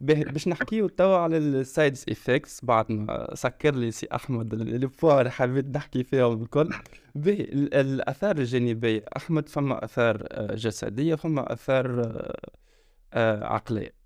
باش 0.00 0.48
نحكيو 0.48 0.88
توا 0.88 1.16
على 1.16 1.36
الـ 1.36 1.50
side 1.50 2.04
effects 2.08 2.64
بعد 2.64 2.92
ما 2.92 3.34
سكر 3.34 3.74
لي 3.74 3.90
سي 3.90 4.08
أحمد 4.14 4.52
الـ 4.54 4.63
points 4.63 5.18
اللي 5.18 5.30
حبيت 5.30 5.66
نحكي 5.76 6.04
فيهم 6.04 6.42
الكل. 6.42 6.70
باهي 7.14 7.46
الأثار 7.52 8.38
الجانبية. 8.38 9.04
أحمد 9.16 9.48
فما 9.48 9.84
أثار 9.84 10.26
آه، 10.30 10.54
جسدية 10.54 11.14
فما 11.14 11.52
أثار 11.52 12.00
آه، 12.00 12.40
آه، 13.14 13.44
عقلية. 13.44 13.99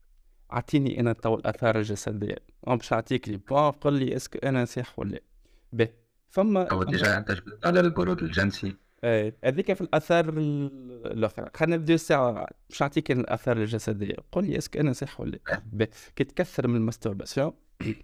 أعطيني 0.54 1.00
أنا 1.00 1.12
تو 1.12 1.34
الأثار 1.34 1.78
الجسدية. 1.78 2.36
باش 2.66 2.92
أعطيك 2.92 3.28
les 3.28 3.36
points 3.36 3.70
قل 3.70 3.92
لي 3.92 4.16
est-ce 4.16 4.31
que 4.31 4.38
أنا 4.38 4.64
صح 4.64 4.98
ولا 4.98 5.20
باهي 5.72 5.88
فما 6.28 6.64
أو 6.64 6.82
déjà 6.82 7.18
أنت 7.18 7.32
جبت 7.32 7.66
على 7.66 7.80
البرود 7.80 8.22
الجنسي. 8.22 8.76
إيه 9.04 9.36
هذيك 9.44 9.72
في 9.72 9.80
الأثار 9.80 10.28
الأخرى. 10.28 11.50
خلينا 11.54 11.76
نبداو 11.76 11.94
الساعة 11.94 12.46
باش 12.70 12.82
نعطيك 12.82 13.10
الأثار 13.10 13.56
الجسدية. 13.56 14.16
قل 14.32 14.44
لي 14.44 14.58
est-ce 14.58 14.73
que 14.73 14.80
أنا 14.80 14.92
صح 14.92 15.20
ولا 15.20 15.38
لأ. 15.48 15.88
كي 16.16 16.24
تكثر 16.24 16.68
من 16.68 16.76
الـ 16.76 16.82
masturbation 16.82 17.52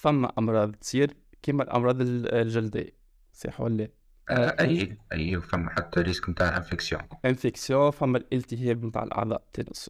فما 0.00 0.32
أمراض 0.38 0.72
تصير 0.72 1.16
كيما 1.42 1.62
الأمراض 1.62 1.96
الجلدية. 2.00 3.04
صح 3.32 3.60
ولا 3.60 3.88
آه 4.30 4.56
أي 4.60 4.98
أي 5.12 5.40
فما 5.40 5.70
حتى 5.70 6.00
risque 6.00 6.28
نتاع 6.28 6.56
infection 6.56 7.02
infection 7.24 7.90
فما 7.90 8.18
الالتهاب 8.18 8.84
نتاع 8.84 9.02
الأعضاء 9.02 9.42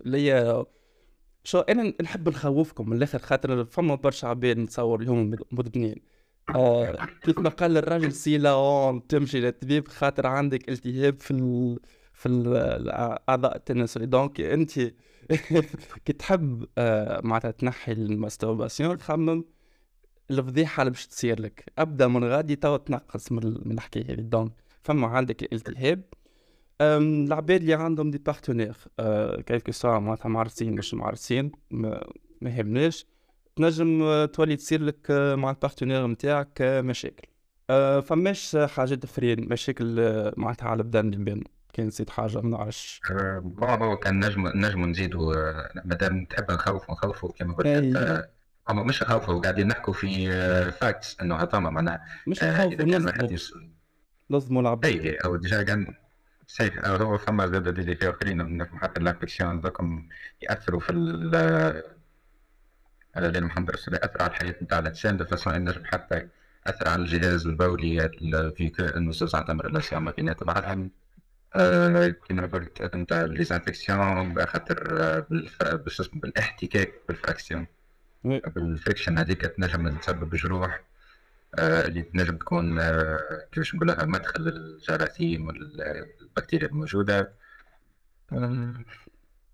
اللي 0.07 0.33
هي 0.33 0.65
شو 1.45 1.61
أنا 1.61 1.93
نحب 2.03 2.29
نخوفكم 2.29 2.91
من 2.91 2.97
الآخر 2.97 3.19
خاطر 3.19 3.65
فما 3.65 3.95
برشا 3.95 4.29
عباد 4.29 4.59
نتصور 4.59 5.01
اليوم 5.01 5.37
مدمنين. 5.53 5.97
آه 6.55 7.07
كيف 7.23 7.39
ما 7.39 7.51
قال 7.51 7.77
الراجل 7.77 8.13
c'est 8.13 8.52
la 8.52 8.68
honte 8.68 9.07
تمشي 9.07 9.41
للطبيب 9.41 9.89
خاطر 9.89 10.27
عندك 10.27 10.69
التهاب 10.69 11.21
في 11.21 11.31
ال... 11.31 11.79
في 12.13 12.29
الأعضاء 12.29 13.57
التناسلي 13.57 14.07
donc 14.07 14.41
أنت 14.41 14.73
كي 16.05 16.13
تحب 16.13 16.67
آه 16.79 17.21
معناتها 17.25 17.51
تنحي 17.51 17.93
الـ 17.93 18.01
masturbation 18.01 19.01
خمم 19.01 19.45
الفضيحة 20.31 20.83
اللي 20.83 20.91
باش 20.91 21.07
تصير 21.07 21.41
لك. 21.41 21.73
ابدا 21.79 22.09
من 22.09 22.25
غادي 22.25 22.57
تو 22.57 22.77
تنقص 22.77 23.33
من, 23.33 23.73
الحكاية 23.73 24.05
هذه. 24.05 24.21
donc 24.21 24.53
فما 24.83 25.07
عندك 25.07 25.43
الالتهاب 25.43 26.03
العباد 26.81 27.61
اللي 27.61 27.75
عندهم 27.75 28.11
des 28.11 28.19
partenaires 28.19 28.77
كيف 29.47 29.77
سوا 29.77 29.99
معناتها 29.99 30.29
معرسين 30.29 30.75
مش 30.75 30.95
معرسين 30.95 31.53
ما, 31.71 32.01
يهمناش. 32.43 33.07
تنجم 33.57 34.03
آه، 34.03 34.27
تولي 34.27 34.57
تصير 34.57 34.83
لك 34.83 35.11
آه، 35.11 35.35
مع 35.35 35.51
الـ 35.51 35.56
partenaire 35.56 36.07
نتاعك 36.07 36.63
آه، 36.63 36.81
مشاكل. 36.81 37.29
فماش 38.03 38.57
حاجات 38.57 39.07
أخرين 39.07 39.49
مشاكل 39.49 39.97
معناتها 40.37 40.69
على 40.69 40.83
البدن 40.83 41.13
اللي 41.13 41.25
بين 41.25 41.45
كان 41.73 41.87
نسيت 41.87 42.11
حاجة 42.11 42.41
ما 42.41 42.49
نعرفش. 42.49 43.01
بابا 43.43 43.95
كان 43.95 44.25
نجم 44.25 44.49
نجم 44.49 44.85
نزيدوا 44.85 45.35
مادام 45.85 46.25
تحب 46.25 46.51
نخوفوا 46.51 46.95
نخوفوا 46.95 47.33
كما 47.33 47.55
قلت. 47.55 48.29
أما 48.71 48.83
مش 48.83 49.03
نخوفوا 49.03 49.41
قاعدين 49.41 49.69
نحكوا 49.69 49.93
في 49.93 50.31
فاكتس 50.71 51.21
إنه 51.21 51.37
هذاما 51.37 51.71
معناها 51.71 52.05
مش 52.27 52.45
نخوفوا 52.45 53.39
لازم 54.31 54.59
العب 54.59 54.85
اي 54.85 55.15
أو 55.15 55.37
ديجا 55.37 55.63
كان 55.63 55.95
صحيح. 56.47 56.85
هو 56.85 57.19
فما 57.19 57.47
زاد 57.47 57.69
اللي 57.69 57.97
فيه 57.97 58.11
أخرين 58.11 58.67
حتى 58.79 59.01
الانفكسيون 59.01 59.61
ذاكم 59.61 60.09
يأثروا 60.43 60.81
في 60.81 60.93
هذا 63.17 63.31
لأن 63.31 63.45
محمد 63.45 63.71
رسول 63.71 63.95
الله 63.95 64.07
أثر 64.07 64.23
على 64.23 64.31
الحياة 64.31 64.55
نتاع 64.63 64.79
الإنسان 64.79 65.17
بفاسون 65.17 65.55
أن 65.55 65.87
حتى 65.87 66.29
أثر 66.67 66.89
على 66.89 67.03
الجهاز 67.03 67.47
البولي 67.47 68.09
في 68.57 68.73
النصوص 68.97 69.35
عن 69.35 69.45
تمر 69.45 69.67
الأشياء 69.67 70.01
ما 70.01 70.11
بينات 70.11 70.45
بعضهم 70.45 70.91
كما 72.29 72.47
قلت 72.53 72.83
نتاع 72.95 73.23
ليزانفكسيون 73.23 74.47
خاطر 74.47 75.25
بالاحتكاك 76.15 76.93
بالـ 77.09 77.19
friction. 77.19 77.67
بالـ 78.25 78.44
friction 78.44 79.19
هذيك 79.19 79.41
تنجم 79.41 79.97
تسبب 79.97 80.35
جروح 80.35 80.81
اللي 81.59 82.03
تنجم 82.03 82.37
تكون 82.37 82.81
كيفاش 83.53 83.75
نقولها 83.75 84.05
مدخل 84.05 84.49
الجراثيم 84.49 85.47
والبكتيريا 85.47 86.69
الموجودة. 86.69 87.33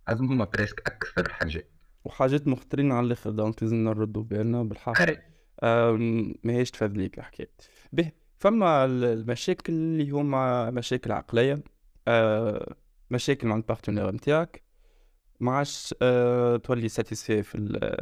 هذو 0.08 0.24
هما 0.24 0.44
presque 0.44 0.80
أكثر 0.86 1.32
حاجات 1.32 1.70
وحاجات 2.04 2.48
مخطرين 2.48 2.92
على 2.92 3.06
الآخر 3.06 3.30
donc 3.30 3.62
لازم 3.62 3.76
نردوا 3.76 4.22
بالنا 4.22 4.62
بالحق. 4.62 4.94
ماهيش 6.44 6.70
تفادليك 6.70 7.18
الحكاية 7.18 7.50
باهي 7.92 8.12
فما 8.38 8.84
المشاكل 8.84 9.72
اللي 9.72 10.10
هما 10.10 10.70
مشاكل 10.70 11.12
عقلية. 11.12 11.62
أه 12.08 12.74
مشاكل 13.10 13.46
مع 13.46 13.56
الـ 13.56 13.61
partenaire 13.61 14.10
نتاعك 14.10 14.62
ما 15.40 15.52
عادش 15.52 15.94
أه 16.02 16.56
تولي 16.56 16.88
satisfait 16.88 17.42
في 17.42 17.58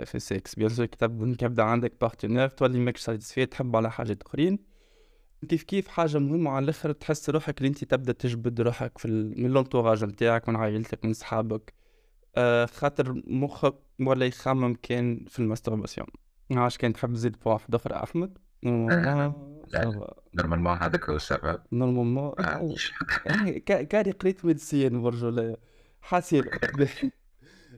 في 0.07 0.15
الـ 0.15 0.23
sexe 0.23 0.55
bien 0.55 0.69
sûr 0.69 0.87
كتب 0.87 1.37
كيبدا 1.37 1.63
عندك 1.63 1.93
partenaire 2.01 2.49
تولي 2.49 2.79
ماكش 2.79 3.01
satisfait 3.01 3.47
تحب 3.47 3.77
على 3.77 3.91
حاجات 3.91 4.23
أخرين. 4.23 4.59
كيف 5.49 5.63
كيف 5.63 5.89
حاجة 5.89 6.19
مهمة 6.19 6.51
على 6.51 6.65
الآخر 6.65 6.93
تحس 6.93 7.31
روحك 7.31 7.59
اللي 7.59 7.69
أنت 7.69 7.85
تبدأ 7.85 8.13
تجبد 8.13 8.61
روحك 8.61 8.99
في 8.99 9.09
من 9.37 9.51
l'entourage 9.51 10.05
نتاعك 10.05 10.49
من 10.49 10.57
عائلتك 10.57 11.05
من 11.05 11.13
صحابك 11.13 11.75
آه 12.37 12.67
خاطر 12.67 13.23
مخك 13.27 13.75
ولا 14.01 14.27
يخمم 14.27 14.75
كان 14.75 15.25
في 15.29 15.39
الـ 15.39 15.44
masturbation 15.44 16.07
عاش 16.51 16.79
كان 16.79 16.93
تحب 16.93 17.15
تزيد 17.15 17.37
بواحد 17.45 17.75
آخر 17.75 18.03
أحمد. 18.03 18.39
نورمالمون 20.35 20.79
هذاك 20.79 21.11
هو 21.11 21.17
السبب 21.17 21.61
نورمالمون 21.73 22.33
كاري 23.67 24.11
قريت 24.11 24.45
ميديسين 24.45 25.03
برجو 25.03 25.57
حاسين 26.01 26.45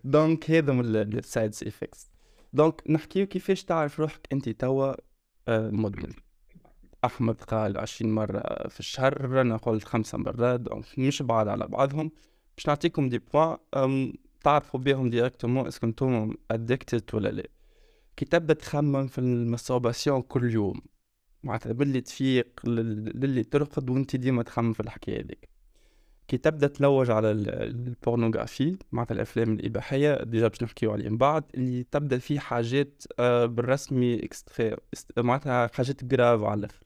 دونك 0.04 0.50
هذا 0.50 0.72
من 0.72 0.96
السايد 0.96 1.54
افكتس 1.66 2.10
دونك 2.52 2.82
نحكيو 2.90 3.26
كيفاش 3.26 3.64
تعرف 3.64 4.00
روحك 4.00 4.28
أنت 4.32 4.48
توا 4.48 4.94
آه، 5.48 5.70
مدمن. 5.70 6.12
أحمد 7.04 7.40
قال 7.40 7.78
عشرين 7.78 8.14
مرة 8.14 8.68
في 8.68 8.80
الشهر 8.80 9.40
أنا 9.40 9.56
قلت 9.56 9.84
خمسة 9.84 10.18
مرات 10.18 10.60
مش 10.98 11.22
بعض 11.22 11.48
على 11.48 11.66
بعضهم. 11.66 12.10
باش 12.56 12.66
نعطيكم 12.66 13.08
دي 13.08 13.18
بوان 13.18 14.12
تعرفوا 14.44 14.80
بيهم 14.80 15.10
ديريكتومون 15.10 15.66
اسكو 15.66 15.86
نتوما 15.86 16.34
ادكتد 16.50 17.14
ولا 17.14 17.28
لا. 17.28 17.48
كي 18.16 18.24
تبدا 18.24 18.54
تخمم 18.54 19.06
في 19.06 19.18
ال 19.18 19.26
masturbation 19.26 20.22
كل 20.22 20.50
يوم. 20.52 20.80
معناتها 21.42 21.72
باللي 21.72 22.00
تفيق 22.00 22.60
للي 22.66 23.44
ترقد 23.44 23.90
وانت 23.90 24.16
ديما 24.16 24.42
تخمم 24.42 24.72
في 24.72 24.80
الحكاية 24.80 25.20
هذيك. 25.20 25.49
كي 26.30 26.38
تبدا 26.38 26.66
تلوج 26.66 27.10
على 27.10 27.30
ال 27.30 27.41
pornographie 27.41 28.76
معناتها 28.92 29.14
الأفلام 29.14 29.52
الإباحية 29.52 30.24
déjà 30.24 30.48
باش 30.48 30.62
نحكيو 30.62 30.92
عليه 30.92 31.08
من 31.08 31.16
بعد 31.16 31.44
اللي 31.54 31.84
تبدأ 31.84 32.18
فيه 32.18 32.38
حاجات 32.38 33.02
آه، 33.18 33.46
بالرسمي 33.46 34.24
extrême 34.24 34.76
معناتها 35.16 35.70
حاجات 35.74 36.04
grave 36.04 36.42
على 36.42 36.58
الآخر 36.58 36.82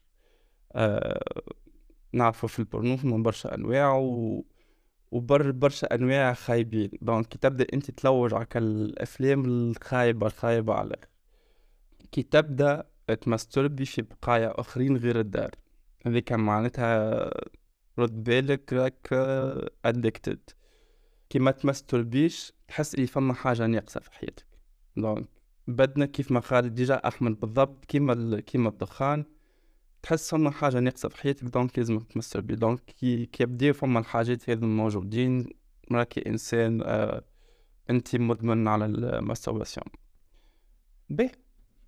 آه، 0.72 1.42
نعرفوا 2.12 2.48
في 2.48 2.58
البورنو 2.58 2.98
من 3.04 3.22
برشا 3.22 3.54
أنواع 3.54 3.96
و 3.96 4.44
وبر 5.10 5.50
برشا 5.50 5.94
أنواع 5.94 6.34
خايبين. 6.34 6.90
donc 7.02 7.26
كي 7.26 7.38
تبدا 7.38 7.66
أنت 7.74 7.90
تلوج 7.90 8.34
على 8.34 8.46
الأفلام 8.56 9.44
الخايبة 9.44 10.26
الخايبة 10.26 10.74
على 10.74 10.96
كي 12.12 12.22
تبدا 12.22 12.84
تمستربي 13.20 13.84
في 13.84 14.02
بقايع 14.02 14.60
آخرين 14.60 14.96
غير 14.96 15.20
الدار. 15.20 15.50
هذيك 16.06 16.32
معناتها 16.32 17.30
رد 17.98 18.24
بالك 18.24 18.72
راك 18.72 19.08
addicted 19.84 20.40
كي 21.30 21.38
ما 21.38 21.50
تمستربيش 21.50 22.52
تحس 22.68 22.94
اللي 22.94 23.06
فما 23.06 23.34
حاجة 23.34 23.66
ناقصة 23.66 24.00
في 24.00 24.12
حياتك. 24.12 24.46
donc 24.96 25.28
بدنا 25.68 26.06
كيف 26.06 26.32
ما 26.32 26.40
قال 26.40 26.74
déjà 26.74 26.94
احمد 27.08 27.40
بالضبط 27.40 27.84
كيما 27.84 28.40
كيما 28.40 28.68
الدخان 28.68 29.24
تحس 30.02 30.30
فما 30.30 30.50
حاجة 30.50 30.80
ناقصة 30.80 31.08
في 31.08 31.16
حياتك. 31.16 31.44
donc 31.44 31.78
لازمك 31.78 32.12
تمستربي 32.12 32.54
donc 32.54 32.80
كي 32.80 33.26
كيبداو 33.26 33.72
فما 33.72 34.00
الحاجات 34.00 34.50
هذو 34.50 34.66
موجودين 34.66 35.46
راك 35.92 36.26
إنسان 36.26 36.82
آه 36.82 37.24
أنت 37.90 38.16
مدمن 38.16 38.68
على 38.68 38.84
ال 38.84 38.92
masturbation 38.92 39.86
باهي 41.10 41.30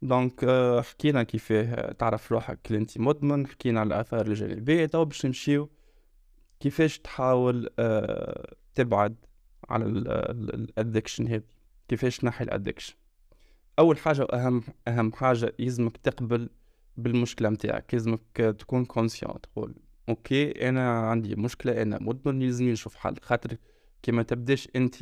donc 0.02 0.44
آه 0.44 0.80
حكينا 0.82 1.22
كيفاه 1.22 1.92
تعرف 1.92 2.32
روحك 2.32 2.58
اللي 2.66 2.78
أنت 2.78 2.98
مدمن 2.98 3.46
حكينا 3.46 3.80
على 3.80 3.86
الآثار 3.86 4.26
الجانبية 4.26 4.86
تو 4.86 5.04
باش 5.04 5.26
نمشيو 5.26 5.70
كيفاش 6.60 6.98
تحاول 6.98 7.68
آه 7.78 8.54
تبعد 8.74 9.16
على 9.68 9.84
ال 9.84 9.99
addiction 9.99 11.28
هذي 11.28 11.44
كيفاش 11.88 12.18
تنحي 12.18 12.44
ال 12.44 12.49
addiction 12.49 12.94
أول 13.78 13.98
حاجة 13.98 14.22
واهم 14.22 14.62
أهم 14.88 15.12
حاجة 15.12 15.52
يلزمك 15.58 15.96
تقبل 15.96 16.50
بالمشكلة 16.96 17.48
متاعك 17.48 17.94
لازمك 17.94 18.36
تكون 18.36 18.84
conscient 18.84 19.40
تقول 19.40 19.74
okay 20.08 20.68
أنا 20.68 21.00
عندي 21.00 21.36
مشكلة 21.36 21.82
أنا 21.82 21.98
مدمن 22.00 22.42
يلزمني 22.42 22.72
نشوف 22.72 22.94
حل. 22.94 23.14
خاطر 23.22 23.56
كي 24.02 24.12
ما 24.12 24.22
تبداش 24.22 24.68
أنت 24.76 24.96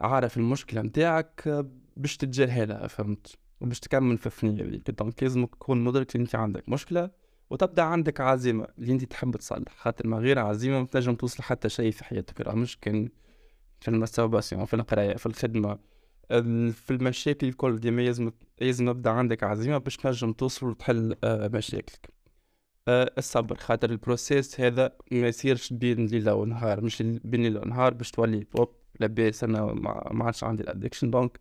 عارف 0.00 0.36
المشكلة 0.36 0.82
متاعك 0.82 1.64
باش 1.96 2.16
تتجاهلها 2.16 2.86
فهمت؟ 2.86 3.38
وباش 3.60 3.80
تكمل 3.80 4.18
في 4.18 4.26
الثنية 4.26 4.64
ذيك 4.64 4.90
donc 4.90 5.22
لازمك 5.22 5.54
تكون 5.54 5.84
مدرك 5.84 6.16
أنت 6.16 6.34
عندك 6.34 6.68
مشكلة 6.68 7.10
وتبدأ 7.54 7.82
عندك 7.82 8.20
عزيمة 8.20 8.66
اللي 8.78 8.92
أنت 8.92 9.04
تحب 9.04 9.36
تصلح 9.36 9.76
خاطر 9.76 10.06
من 10.06 10.18
غير 10.18 10.38
عزيمة 10.38 10.80
ما 10.80 10.86
تنجم 10.86 11.14
توصل 11.14 11.42
حتى 11.42 11.68
شيء 11.68 11.90
في 11.90 12.04
حياتك. 12.04 12.40
راه 12.40 12.54
مش 12.54 12.78
كان 12.80 13.08
في 13.80 13.88
ال 13.88 13.94
masturbation 13.94 14.64
في 14.64 14.74
القراية 14.74 15.16
في 15.16 15.26
الخدمة 15.26 15.78
في 16.72 16.90
المشاكل 16.90 17.46
الكل 17.48 17.80
ديما 17.80 18.02
لازم 18.02 18.30
لازم 18.60 18.88
يبدا 18.88 19.10
عندك 19.10 19.42
عزيمة 19.44 19.78
باش 19.78 19.96
تنجم 19.96 20.32
توصل 20.32 20.66
وتحل 20.66 21.16
آه، 21.24 21.48
مشاكلك. 21.48 22.10
آه، 22.88 23.12
الصبر 23.18 23.56
خاطر 23.56 23.90
ال 23.90 23.99
process 23.99 24.60
هذا 24.60 24.92
ما 25.12 25.28
يصيرش 25.28 25.72
بين 25.72 26.06
ليلة 26.06 26.34
ونهار 26.34 26.80
مش 26.80 27.02
بين 27.02 27.42
ليلة 27.42 27.60
ونهار 27.60 27.94
باش 27.94 28.10
تولي 28.10 28.46
بوب 28.54 28.68
لاباس 29.00 29.44
أنا 29.44 29.64
ما 30.12 30.24
عادش 30.24 30.44
عندي 30.44 30.62
ال 30.62 30.67
addiction 30.67 31.10
donc 31.10 31.38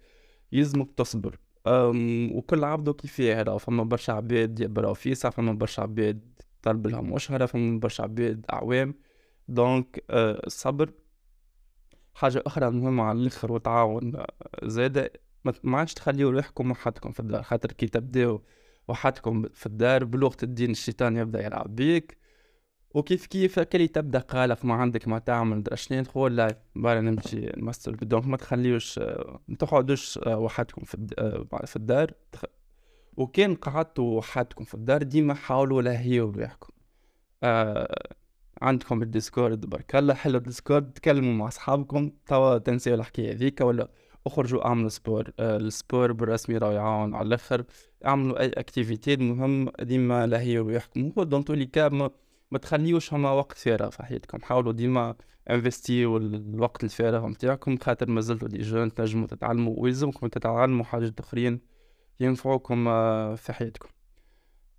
يلزمك 0.51 0.91
تصبر. 0.97 1.37
وكل 1.67 2.63
عبد 2.63 2.89
كيفاه 2.89 3.41
هذا 3.41 3.57
فما 3.57 3.83
برشا 3.83 4.13
عباد 4.13 4.59
يبراو 4.59 4.93
فيسع 4.93 5.29
فما 5.29 5.53
برشا 5.53 5.81
عباد 5.83 6.41
تطلب 6.61 6.87
لهم 6.87 7.13
شهورة 7.13 7.45
فما 7.45 7.79
برشا 7.79 8.03
عباد 8.03 8.45
أعوام. 8.53 8.95
donc 9.47 10.03
الصبر 10.09 10.87
آه، 10.89 10.93
حاجة 12.15 12.43
أخرى 12.47 12.69
مهمة 12.71 13.03
على 13.03 13.19
الآخر 13.19 13.51
وتعاون 13.51 14.15
آه، 14.15 14.27
زادة 14.63 15.11
ما 15.63 15.77
عادش 15.77 15.93
تخليو 15.93 16.29
روحكم 16.29 16.71
وحدكم 16.71 17.11
في 17.11 17.19
الدار 17.19 17.43
خاطر 17.43 17.71
كي 17.71 17.87
تبداو 17.87 18.43
وحدكم 18.87 19.49
في 19.53 19.65
الدار 19.65 20.03
بلغة 20.05 20.37
الدين 20.43 20.71
الشيطان 20.71 21.17
يبدأ 21.17 21.45
يلعب 21.45 21.75
بيك. 21.75 22.17
وكيف 22.93 23.25
كيف 23.25 23.59
كي 23.59 23.87
تبدأ 23.87 24.19
قالق 24.19 24.65
ما 24.65 24.73
عندك 24.73 25.07
ما 25.07 25.19
تعمل 25.19 25.63
درشنين 25.63 26.03
تقول؟ 26.03 26.35
لا 26.35 26.57
بارا 26.75 27.01
نمشي 27.01 27.51
نمستربي 27.57 27.95
donc 27.95 28.25
ما 28.25 28.37
تخليوش 28.37 28.99
ما 29.47 29.55
تقعدوش 29.59 30.19
وحدكم 30.27 30.83
في 30.83 31.07
في 31.65 31.75
الدار. 31.75 32.13
وكان 33.17 33.55
قعدتوا 33.55 34.17
وحدكم 34.17 34.63
في 34.63 34.73
الدار 34.73 35.03
ديما 35.03 35.33
حاولوا 35.33 35.81
لهيوا 35.81 36.31
روحكم 36.31 36.73
آه 37.43 38.13
عندكم 38.61 39.01
ال 39.01 39.09
Discord 39.09 39.65
برك 39.65 39.95
الله 39.95 40.13
حلو 40.13 40.37
ال 40.37 40.44
Discord 40.44 40.93
تكلموا 40.93 41.33
مع 41.33 41.47
أصحابكم 41.47 42.11
توا 42.27 42.57
تنسيوا 42.57 42.95
الحكاية 42.95 43.33
هذيك 43.33 43.61
ولا 43.61 43.89
أخرجوا 44.27 44.65
اعملوا 44.65 44.89
sport 44.89 45.31
آه 45.39 45.57
ال 45.57 45.66
sport 45.66 46.11
بالرسمي 46.11 46.57
راه 46.57 46.73
يعاون 46.73 47.15
على 47.15 47.27
الأخر 47.27 47.63
اعملوا 48.05 48.39
أي 48.39 48.49
activité 48.49 49.13
المهم 49.13 49.69
ديما 49.81 50.27
لهيوا 50.27 50.71
روحكم 50.71 51.11
هو 51.17 51.23
دون 51.23 51.45
تولي 51.45 51.65
كاب 51.65 52.11
ما 52.53 52.59
تخليوش 52.59 53.13
هما 53.13 53.31
وقت 53.31 53.57
فارغ 53.57 53.89
في 53.89 54.03
حياتكم. 54.03 54.41
حاولوا 54.41 54.73
ديما 54.73 55.15
انفستيو 55.49 56.17
الوقت 56.17 56.83
الفارغ 56.83 57.27
نتاعكم 57.27 57.77
خاطر 57.77 58.09
مازلتوا 58.09 58.47
des 58.47 58.57
jeunes 58.57 58.93
تنجموا 58.93 59.27
تتعلموا 59.27 59.75
ويلزمكم 59.77 60.27
تتعلموا 60.27 60.85
حاجات 60.85 61.19
آخرين 61.19 61.59
ينفعوكم 62.19 62.87
آه، 62.87 63.35
في 63.35 63.53
حياتكم. 63.53 63.89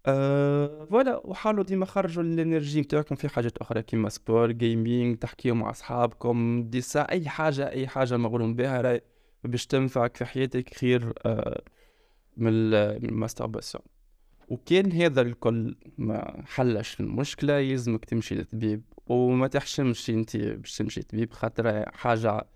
أه 0.06 0.84
voilà 0.90 1.26
وحاولوا 1.26 1.64
ديما 1.64 1.86
خرجوا 1.86 2.22
ال 2.22 2.30
energy 2.30 2.80
نتاعكم 2.80 3.14
في 3.14 3.28
حاجات 3.28 3.58
أخرى 3.58 3.82
كيما 3.82 4.08
sport 4.08 4.52
gaming 4.52 5.18
تحكيو 5.18 5.54
مع 5.54 5.70
أصحابكم 5.70 6.62
dessin 6.70 7.00
أي 7.00 7.28
حاجة 7.28 7.70
أي 7.70 7.88
حاجة 7.88 8.16
مغروم 8.16 8.54
بها 8.54 8.80
راهي 8.80 9.00
باش 9.44 9.66
تنفعك 9.66 10.16
في 10.16 10.24
حياتك 10.24 10.74
خير 10.74 11.12
أه 11.26 11.62
من 12.36 12.74
ال 12.74 12.83
masturbation 12.83 13.84
وكان 14.48 14.92
هذا 14.92 15.20
الكل 15.20 15.76
ما 15.98 16.42
حلش 16.46 17.00
المشكلة 17.00 17.58
يلزمك 17.58 18.04
تمشي 18.04 18.34
للطبيب 18.34 18.82
وما 19.06 19.46
تحشمش 19.46 20.10
انت 20.10 20.36
باش 20.36 20.76
تمشي 20.76 21.00
للطبيب 21.00 21.32
خاطر 21.32 21.90
حاجة 21.90 22.46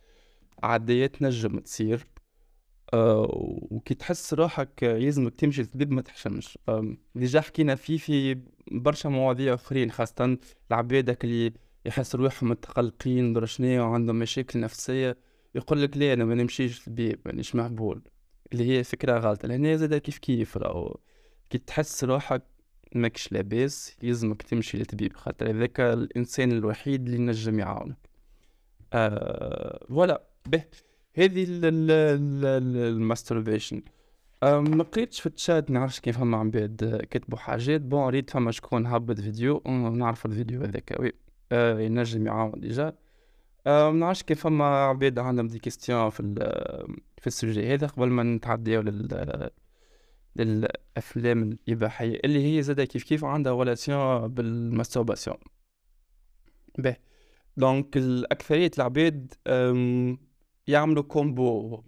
عادية 0.62 1.06
تنجم 1.06 1.58
تصير. 1.58 2.06
أه 2.94 3.28
وكي 3.70 3.94
تحس 3.94 4.34
روحك 4.34 4.82
يلزمك 4.82 5.34
تمشي 5.34 5.62
للطبيب 5.62 5.92
ما 5.92 6.02
تحشمش. 6.02 6.58
أه 6.68 6.96
déjà 7.14 7.40
حكينا 7.40 7.74
فيه 7.74 7.98
في 7.98 8.38
برشا 8.70 9.08
مواضيع 9.08 9.54
أخرين 9.54 9.90
خاصة 9.90 10.38
العبادك 10.70 11.24
اللي 11.24 11.52
يحس 11.86 12.14
روحهم 12.14 12.50
متقلقين 12.50 13.32
درشنية 13.32 13.80
وعندهم 13.82 14.18
مشاكل 14.18 14.60
نفسية 14.60 15.16
يقول 15.54 15.82
لك 15.82 15.96
لا 15.96 16.12
أنا 16.12 16.24
ما 16.24 16.34
نمشيش 16.34 16.78
للطبيب 16.78 17.20
مانيش 17.26 17.54
مهبول 17.54 18.02
اللي 18.52 18.64
هي 18.78 18.84
فكرة 18.84 19.18
غلطة 19.18 19.48
لأن 19.48 19.78
زادة 19.78 19.94
كيف 19.94 20.18
كيف 20.18 20.56
راهو 20.56 20.96
كي 21.50 21.58
تحس 21.58 22.04
روحك 22.04 22.42
ماكش 22.94 23.32
لاباس 23.32 23.96
يلزمك 24.02 24.42
تمشي 24.42 24.78
للطبيب 24.78 25.16
خاطر 25.16 25.50
هذاك 25.50 25.80
الإنسان 25.80 26.52
الوحيد 26.52 27.06
اللي 27.06 27.18
نجم 27.18 27.58
يعاونك. 27.58 27.96
آه 28.92 29.86
voilà 29.88 30.22
باهي. 30.46 30.64
هذه 31.14 31.46
ال 31.48 31.66
masturbation 31.66 33.82
ما 34.42 34.84
قريتش 34.84 35.20
في 35.20 35.26
التشات 35.26 35.70
نعرفش 35.70 36.00
كيف 36.00 36.18
فما 36.18 36.38
عباد 36.38 37.06
كتبوا 37.10 37.38
حاجات. 37.38 37.80
bon 37.80 38.08
ريت 38.08 38.30
فما 38.30 38.50
شكون 38.50 38.86
هبط 38.86 39.20
فيديو 39.20 39.62
نعرف 39.66 40.26
الفيديو 40.26 40.62
هذاك. 40.62 40.96
oui 41.00 41.12
آه 41.52 41.80
ينجم 41.80 42.26
يعاون 42.26 42.60
déjà. 42.60 42.92
آه 43.66 43.90
نعرفش 43.90 44.22
كيف 44.22 44.42
فما 44.42 44.64
عباد 44.64 45.18
عندهم 45.18 45.46
des 45.46 45.58
questions 45.58 46.10
في 46.10 46.34
في 47.18 47.26
ال 47.26 47.34
sujet 47.34 47.74
هذا 47.74 47.86
قبل 47.86 48.08
ما 48.08 48.22
نتعديو 48.22 48.80
لل 48.80 49.50
للأفلام 50.38 51.42
الإباحية. 51.42 52.20
اللي 52.24 52.56
هي 52.56 52.62
زادة 52.62 52.84
كيف 52.84 53.04
كيف 53.04 53.24
عندها 53.24 53.52
relation 53.52 54.28
بال 54.28 54.43
masturbation 54.43 55.36
باهي 56.78 56.96
donc 57.56 57.96
الأكثرية 57.96 58.70
العباد 58.78 59.34
يعملوا 60.66 61.02
combo 61.02 61.82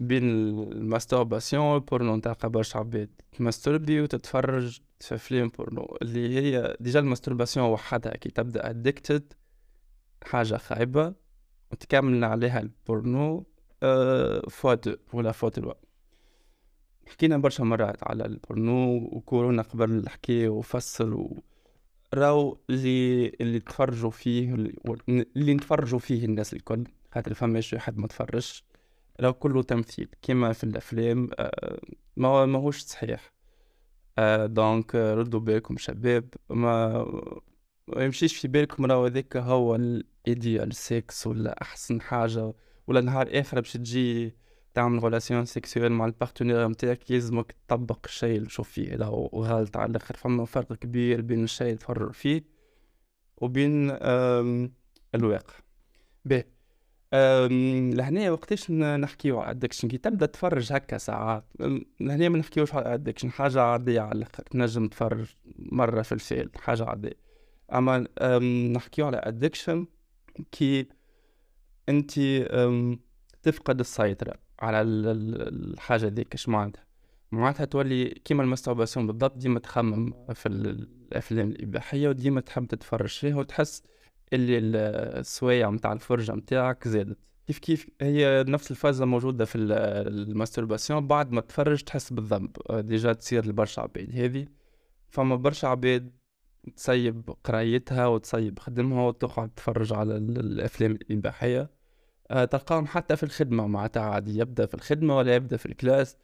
بين 0.00 0.22
ال 0.72 0.79
masturbation 0.79 1.64
وال 1.64 1.79
porno 1.79 2.16
نتلقى 2.16 2.50
برشا 2.50 2.78
عباد 2.78 3.10
تماستربي 3.38 4.00
وتتفرج 4.00 4.80
في 5.00 5.14
افلام 5.14 5.48
بورنو. 5.48 5.96
اللي 6.02 6.38
هي 6.38 6.76
déjà 6.80 7.00
ال 7.00 7.05
masturbation 7.05 7.66
وحدها. 7.66 8.16
كي 8.16 8.30
تبدأ 8.30 8.70
addicted 8.70 9.32
حاجة 10.22 10.56
خايبة 10.56 11.14
وتكمل 11.72 12.24
عليها 12.24 12.60
ال 12.60 12.74
porno 12.74 13.46
fois 14.50 14.74
deux 14.74 14.96
ولا 15.12 15.32
fois 15.32 15.48
trois 15.48 15.74
حكينا 17.06 17.36
برشا 17.38 17.62
مرات 17.62 18.04
على 18.04 18.24
البورنو 18.26 18.96
وكورونا 18.96 19.62
قبل 19.62 19.90
الحكاية 19.90 20.48
وفسر 20.48 21.14
و... 21.14 21.42
راو 22.14 22.60
اللي 22.70 23.28
اللي 23.40 23.60
تفرجوا 23.60 24.10
فيه 24.10 24.54
اللي 25.36 25.54
نتفرجوا 25.54 25.98
فيه 25.98 26.24
الناس 26.24 26.54
الكل 26.54 26.84
خاطر 27.12 27.34
فماش 27.34 27.72
واحد 27.72 27.98
ما 27.98 28.06
تفرجش. 28.06 28.64
راو 29.20 29.32
كله 29.32 29.62
تمثيل 29.62 30.08
كيما 30.22 30.52
في 30.52 30.64
الأفلام 30.64 31.30
آه 31.38 31.80
ما 32.16 32.46
ماهوش 32.46 32.80
صحيح. 32.82 33.32
آه 34.18 34.46
donc 34.46 34.94
ردوا 34.94 35.40
بالكم 35.40 35.76
شباب 35.76 36.28
ما 36.50 37.04
ما 37.88 38.04
يمشيش 38.04 38.36
في 38.36 38.48
بالكم 38.48 38.86
راهو 38.86 39.04
هذاك 39.04 39.36
هو 39.36 39.74
ال 39.76 39.92
ideal 39.92 40.74
sex 40.74 41.26
ولا 41.26 41.62
أحسن 41.62 42.00
حاجة 42.00 42.52
ولا 42.86 43.00
نهار 43.00 43.28
آخر 43.40 43.60
باش 43.60 43.72
تجي 43.72 44.34
تعمل 44.76 44.98
relation 44.98 45.44
sexuelle 45.44 45.92
مع 45.92 46.06
ال 46.06 46.12
partenaire 46.12 46.68
نتاعك 46.68 47.10
يلزمك 47.10 47.54
تطبق 47.68 47.98
الشيء 48.04 48.36
اللي 48.36 48.46
تشوف 48.46 48.68
فيه 48.70 48.94
هذا 48.94 49.06
غلط 49.34 49.76
على 49.76 49.90
الآخر 49.90 50.16
فما 50.16 50.44
فرق 50.44 50.72
كبير 50.72 51.20
بين 51.20 51.44
الشيء 51.44 51.66
اللي 51.66 51.78
تتفرج 51.78 52.12
فيه 52.12 52.44
وبين 53.36 53.90
الواقع. 55.14 55.54
باهي. 56.24 56.44
لهنا 57.94 58.30
وقتاش 58.30 58.70
نحكيو 58.70 59.38
على 59.40 59.50
ال 59.50 59.54
addiction 59.54 59.88
كي 59.88 59.98
تبدأ 59.98 60.26
تفرج 60.26 60.72
هكا 60.72 60.98
ساعات 60.98 61.44
لهنا 62.00 62.28
ما 62.28 62.38
نحكيوش 62.38 62.74
على 62.74 62.86
ال 62.86 62.90
addiction 62.90 63.30
حاجة 63.30 63.62
عادية 63.62 64.00
على 64.00 64.12
الآخر 64.12 64.42
تنجم 64.42 64.88
تفرج 64.88 65.26
مرة 65.58 66.02
في 66.02 66.12
الفيل 66.12 66.50
حاجة 66.56 66.84
عادية. 66.84 67.16
أما 67.72 68.06
نحكيو 68.72 69.06
على 69.06 69.16
addiction 69.16 69.86
كي 70.52 70.88
انت 71.88 72.18
تفقد 73.46 73.80
السيطرة 73.80 74.34
على 74.60 74.82
الحاجة 74.82 76.06
ذيك 76.06 76.34
اش 76.34 76.48
معناتها؟ 76.48 76.84
معناتها 77.32 77.64
تولي 77.64 78.08
كيما 78.08 78.42
ال 78.42 78.47
masturbation 78.47 79.06
بالضبط 79.06 79.36
ديما 79.36 79.58
تخمم 79.58 80.12
في 80.34 80.46
الأفلام 80.46 81.50
الإباحية 81.50 82.08
وديما 82.08 82.40
تحب 82.40 82.66
تتفرج 82.66 83.08
فيها 83.08 83.36
وتحس 83.36 83.82
اللي 84.32 84.58
السوايع 84.58 85.70
متاع 85.70 85.92
الفرجة 85.92 86.32
متاعك 86.32 86.88
زادت. 86.88 87.18
كيف 87.46 87.58
كيف؟ 87.58 87.88
هي 88.00 88.44
نفس 88.48 88.70
الفازة 88.70 89.04
موجودة 89.04 89.44
في 89.44 89.58
ال 89.58 89.69
masturbation 89.69 91.06
بعد 91.06 91.32
ما 91.32 91.40
تفرج 91.40 91.82
تحس 91.82 92.12
بالذنب 92.12 92.56
déjà 92.70 93.12
تصير 93.12 93.46
لبرشا 93.46 93.82
عباد 93.82 94.10
هذه 94.16 94.46
فما 95.08 95.36
برشا 95.36 95.68
عباد 95.68 96.12
تسيب 96.76 97.30
قرايتها 97.44 98.06
وتسيب 98.06 98.58
خدمها 98.58 99.02
وتقعد 99.02 99.48
تتفرج 99.48 99.92
على 99.92 100.16
الأفلام 100.16 100.92
الإباحية. 100.92 101.75
تلقاهم 102.28 102.86
حتى 102.86 103.16
في 103.16 103.22
الخدمة 103.22 103.66
معناتها 103.66 104.02
عادي 104.02 104.38
يبدأ 104.38 104.66
في 104.66 104.74
الخدمة 104.74 105.16
ولا 105.16 105.34
يبدأ 105.34 105.56
في 105.56 105.66
ال 105.66 105.72
classe. 105.72 106.16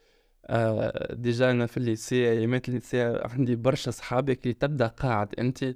أه 0.46 1.14
déjà 1.14 1.50
أنا 1.50 1.66
في 1.66 1.76
ال 1.76 1.85
lycée 1.85 2.30
أيامات 2.30 2.68
ال 2.68 2.74
lycée 2.74 3.02
عندي 3.24 3.56
برشا 3.56 3.90
صحابك 3.90 4.42
اللي 4.42 4.54
تبدأ 4.54 4.86
قاعد 4.86 5.34
أنت 5.38 5.74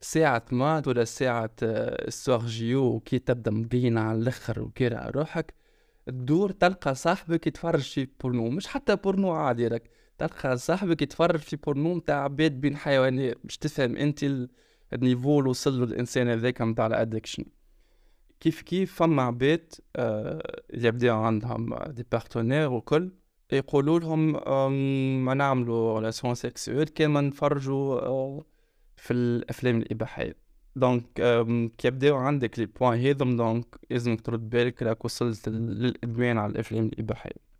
ساعة 0.00 0.44
math 0.52 0.88
ولا 0.88 1.04
ساعة 1.04 1.50
histoire 1.62 2.46
géo 2.46 2.84
وكي 2.84 3.18
تبدأ 3.18 3.50
مبينة 3.50 4.00
على 4.00 4.18
الآخر 4.18 4.62
وكيرا 4.62 5.10
روحك. 5.10 5.54
تدور 6.06 6.50
تلقى 6.50 6.94
صاحبك 6.94 7.46
يتفرج 7.46 7.80
في 7.80 8.08
بورنو 8.22 8.50
مش 8.50 8.66
حتى 8.66 8.96
بورنو 8.96 9.32
عادي 9.32 9.68
راك. 9.68 9.90
تلقى 10.18 10.56
صاحبك 10.58 11.02
يتفرج 11.02 11.40
في 11.40 11.56
بورنو 11.56 11.94
متاع 11.94 12.24
عباد 12.24 12.60
بين 12.60 12.76
حيوانات. 12.76 13.38
باش 13.44 13.58
تفهم 13.58 13.96
أنت 13.96 14.24
ال 14.92 14.99
niveau 14.99 15.38
اللي 15.38 15.50
وصل 15.50 15.78
له 15.78 15.84
الإنسان 15.84 16.28
هذاك 16.28 16.62
متاع 16.62 16.86
ال 16.86 16.92
addiction 16.92 17.44
كيف 18.40 18.62
كيف 18.62 18.94
فما 18.94 19.22
عباد 19.22 19.74
آه 19.96 20.62
يبداو 20.74 21.22
عندهم 21.22 21.74
des 21.84 22.06
partenaires 22.12 22.72
وكل 22.72 23.12
يقولوا 23.52 24.00
لهم 24.00 24.32
ما 25.24 25.34
نعملوا 25.34 25.98
relation 25.98 26.34
sexuelle 26.34 26.84
كيما 26.88 27.20
نفرجوا 27.20 28.00
آه 28.00 28.44
في 28.96 29.12
الأفلام 29.12 29.78
الإباحية. 29.78 30.36
donc 30.76 31.04
كي 31.78 31.88
يبداو 31.88 32.16
عندك 32.16 32.58
les 32.58 32.66
points 32.66 33.06
هذم 33.06 33.36
donc 33.36 33.66
لازمك 33.90 34.20
ترد 34.20 34.50
بالك 34.50 34.82
راك 34.82 35.04
وصلت 35.04 35.48
للادمان 35.48 36.38
على 36.38 36.52
الأفلام 36.52 36.86
الإباحية. 36.86 37.50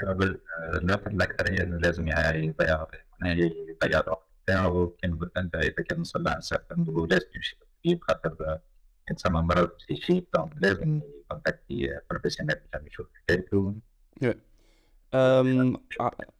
كما 0.00 0.12
قلت 0.12 0.42
النقطة 0.74 1.08
الأكثرية 1.08 1.62
إنه 1.62 1.76
لازم 1.76 2.08
يضيع 2.08 2.84
يضيع 3.24 4.00
الوقت 4.00 4.28
بتاعه 4.44 4.92
كان 5.02 5.18
قلت 5.18 5.38
أنت 5.38 5.54
إذا 5.54 5.70
كان 5.70 6.00
وصل 6.00 6.42
certain 6.42 7.06
لازم 7.10 7.26
يمشي 7.84 8.00
خاطر 8.02 8.58
يتسمى 9.10 9.42
مرض 9.42 9.70
psychique 9.78 10.24
donc 10.34 10.52
لازم 10.60 11.00
ي 11.24 11.30
contacter 11.30 11.88
professionnel 12.10 12.56
باش 12.72 12.82
يشوف. 12.86 13.06
حكايته 13.14 13.74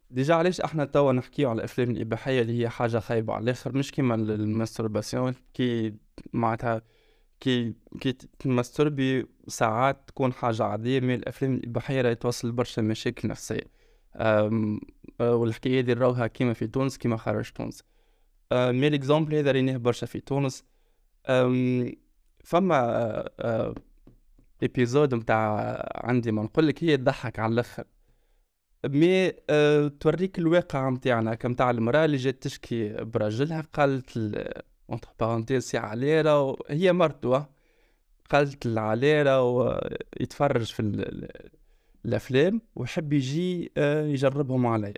déjà 0.09 0.35
علاش 0.35 0.61
إحنا 0.61 0.85
توا 0.85 1.11
نحكيو 1.11 1.49
على 1.49 1.57
الأفلام 1.57 1.91
الإباحية 1.91 2.41
اللي 2.41 2.61
هي 2.61 2.69
حاجة 2.69 2.99
خايبة؟ 2.99 3.33
على 3.33 3.43
الآخر 3.43 3.77
مش 3.77 3.91
كيما 3.91 4.15
ال 4.15 4.24
masturbation 4.24 5.35
كي 5.53 5.93
معناتها 6.33 6.81
كي 7.39 7.75
كي 8.01 8.11
ت 8.39 8.48
masturber 8.48 9.25
ساعات 9.47 9.97
تكون 10.07 10.33
حاجة 10.33 10.63
عادية 10.63 10.99
من 10.99 11.13
الأفلام 11.13 11.53
الإباحية 11.53 12.01
راهي 12.01 12.15
توصل 12.15 12.51
برشا 12.51 12.81
مشاكل 12.81 13.27
نفسية. 13.27 13.63
والحكاية 15.19 15.81
دي 15.81 15.93
نراوها 15.93 16.27
كيما 16.27 16.53
في 16.53 16.67
تونس 16.67 16.97
كيما 16.97 17.17
خارج 17.17 17.51
تونس. 17.51 17.83
mais 18.53 18.89
l'exemple 18.89 19.35
هذا 19.35 19.51
ريناه 19.51 19.77
برشا 19.77 20.07
في 20.07 20.19
تونس. 20.19 20.63
فما 22.45 23.29
épisode 24.63 25.15
متاع 25.15 25.81
عندي 25.95 26.31
ما 26.31 26.43
نقولك 26.43 26.83
هي 26.83 26.97
تضحك 26.97 27.39
على 27.39 27.53
الأخر. 27.53 27.83
mais 28.85 29.33
أه 29.49 29.87
توريك 29.87 30.39
الواقع 30.39 30.89
نتاعنا 30.89 31.35
كمتاع 31.35 31.69
المرأة 31.69 32.05
اللي 32.05 32.17
جات 32.17 32.43
تشكي 32.43 32.93
براجلها 32.93 33.61
قالت 33.73 34.17
entre 34.89 35.09
parenthèses 35.19 35.63
سي 35.63 35.77
عليرة 35.77 36.57
هي 36.69 36.93
مرتو 36.93 37.41
قالت 38.29 38.65
العليرة 38.65 39.41
ويتفرج 39.41 40.73
في 40.73 40.81
الأفلام 42.05 42.61
ويحب 42.75 43.13
يجي 43.13 43.71
يجربهم 43.77 44.67
عليا. 44.67 44.93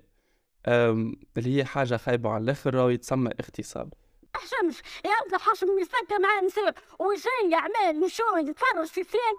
اللي 0.67 1.57
هي 1.57 1.65
حاجة 1.65 1.97
خايبة 1.97 2.29
على 2.29 2.43
الأخر 2.43 2.75
ويتسمى 2.75 3.31
اغتصاب. 3.39 3.93
حشمش 4.37 4.81
يا 5.05 5.37
حشم 5.37 5.79
يفكر 5.79 6.19
مع 6.19 6.39
نساء 6.39 6.75
ويجي 6.99 7.29
يعمل 7.49 8.03
وشو 8.03 8.37
يتفرج 8.37 8.85
في 8.85 9.03
فيلم. 9.03 9.37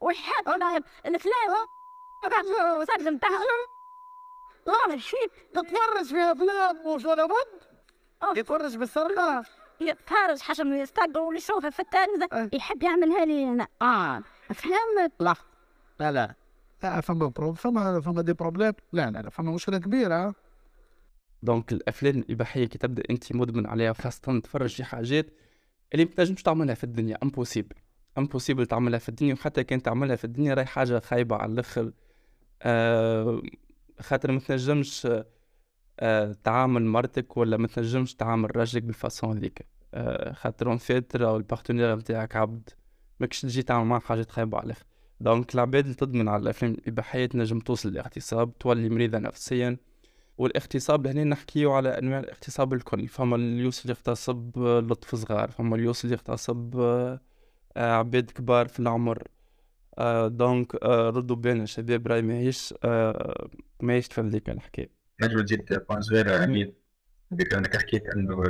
ويحب 0.00 0.48
الأفلام. 1.06 1.66
وسلم 2.80 3.18
تحت 3.18 3.32
لا. 4.66 4.98
شيء 4.98 5.30
تتفرج 5.54 6.04
في 6.04 6.32
أفلام 6.32 6.86
وش 6.86 7.04
ولا 7.04 7.26
بد 7.26 8.38
يتفرج 8.38 8.76
بالسرقة 8.76 9.44
يتفرج 9.80 10.40
حشم 10.40 10.72
يستقبل 10.72 11.20
ويشوفها 11.20 11.70
في 11.70 11.80
التلفزة 11.80 12.48
يحب 12.52 12.82
يعملها 12.82 13.24
لي 13.24 13.44
أنا 13.44 13.68
آه. 13.82 14.22
فهمت 14.54 15.12
لا. 15.20 15.34
لا 16.00 16.12
لا. 16.12 16.34
فما 17.00 17.32
فما 17.56 18.00
فما 18.00 18.22
des 18.22 18.32
problèmes؟ 18.32 18.72
لا 18.92 19.10
لا 19.10 19.18
لا 19.18 19.30
فما 19.30 19.52
مشكلة 19.52 19.78
كبيرة. 19.78 20.34
donc 21.42 21.72
الأفلام 21.72 22.18
الإباحية 22.18 22.64
كي 22.64 22.78
تبدأ 22.78 23.02
أنت 23.10 23.36
مدمن 23.36 23.66
عليها 23.66 23.92
خاصة 23.92 24.40
تفرج 24.40 24.74
في 24.74 24.84
حاجات 24.84 25.26
اللي 25.94 26.04
ما 26.04 26.10
تنجمش 26.10 26.42
تعملها 26.42 26.74
في 26.74 26.84
الدنيا 26.84 27.18
impossible 27.22 27.76
impossible 28.18 28.66
تعملها 28.66 28.98
في 28.98 29.08
الدنيا. 29.08 29.34
وحتى 29.34 29.64
كان 29.64 29.82
تعملها 29.82 30.16
في 30.16 30.24
الدنيا 30.24 30.54
راهي 30.54 30.66
حاجة 30.66 30.98
خايبة 30.98 31.36
على 31.36 31.52
الأخر. 31.52 31.92
آه 32.62 33.42
خاطر 34.00 34.32
ما 34.32 34.40
تنجمش 34.40 35.08
آه 36.00 36.32
تعامل 36.44 36.84
مرتك 36.84 37.36
ولا 37.36 37.56
ما 37.56 37.66
تنجمش 37.66 38.14
تعامل 38.14 38.56
راجلك 38.56 38.82
بال 38.82 38.97
façon 38.97 39.36
هذيك. 39.36 39.66
آه 39.94 40.32
خاطر 40.32 40.70
en 40.70 40.76
fait 40.76 41.16
راهو 41.16 41.36
ال 41.36 41.42
partenaire 41.42 41.96
نتاعك 41.96 42.36
عبد. 42.36 42.70
ماكش 43.20 43.42
تجي 43.42 43.62
تعمل 43.62 43.86
معاه 43.86 44.00
حاجات 44.00 44.30
خايبة 44.30 44.58
على 44.58 44.66
الأخر. 44.66 44.84
donc 45.20 45.54
العباد 45.54 45.84
اللي 45.84 45.96
تدمن 45.96 46.28
على 46.28 46.42
الأفلام 46.42 46.72
الإباحية 46.72 47.26
تنجم 47.26 47.58
توصل 47.60 47.88
للاغتصاب 47.88 48.58
تولي 48.58 48.88
مريضة 48.88 49.18
نفسيا. 49.18 49.76
والاغتصاب 50.38 51.06
هنا 51.06 51.24
نحكيو 51.24 51.72
على 51.72 51.88
أنواع 51.98 52.20
الاغتصاب 52.20 52.72
الكل. 52.72 53.08
فما 53.08 53.36
اللي 53.36 53.62
يوصل 53.62 53.90
يغتصب 53.90 54.58
أطفال 54.58 55.14
صغار 55.14 55.50
فما 55.50 55.74
اللي 55.74 55.86
يوصل 55.86 56.12
يغتصب 56.12 56.76
آه 56.80 57.20
عباد 57.76 58.30
كبار 58.30 58.68
في 58.68 58.80
العمر. 58.80 59.22
آه 59.98 60.28
donc 60.28 60.74
آه 60.84 61.10
ردوا 61.10 61.36
بالنا 61.36 61.66
شباب 61.66 62.06
راي 62.06 62.22
ماهيش 62.22 62.74
ماهيش 63.82 64.08
تفهم 64.08 64.28
ذيك 64.28 64.50
الحكاية. 64.50 64.90
نجم 65.22 65.40
تزيد 65.40 65.84
point 65.88 66.00
صغيرة 66.00 66.42
عميد 66.42 66.74
بما 67.30 67.58
أنك 67.58 67.76
حكيت 67.76 68.06
إنه 68.06 68.42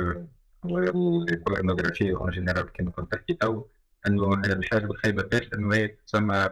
البورنوغرافيا 0.65 2.17
en 2.17 2.29
général 2.31 2.71
كما 2.73 2.91
كنت 2.91 3.11
تحكي 3.11 3.33
تو 3.33 3.65
إنه 4.07 4.33
الحاجة 4.33 4.85
الخايبه 4.85 5.23
باش 5.23 5.49
إنه 5.53 5.75
هي 5.75 5.87
تسمى 5.87 6.49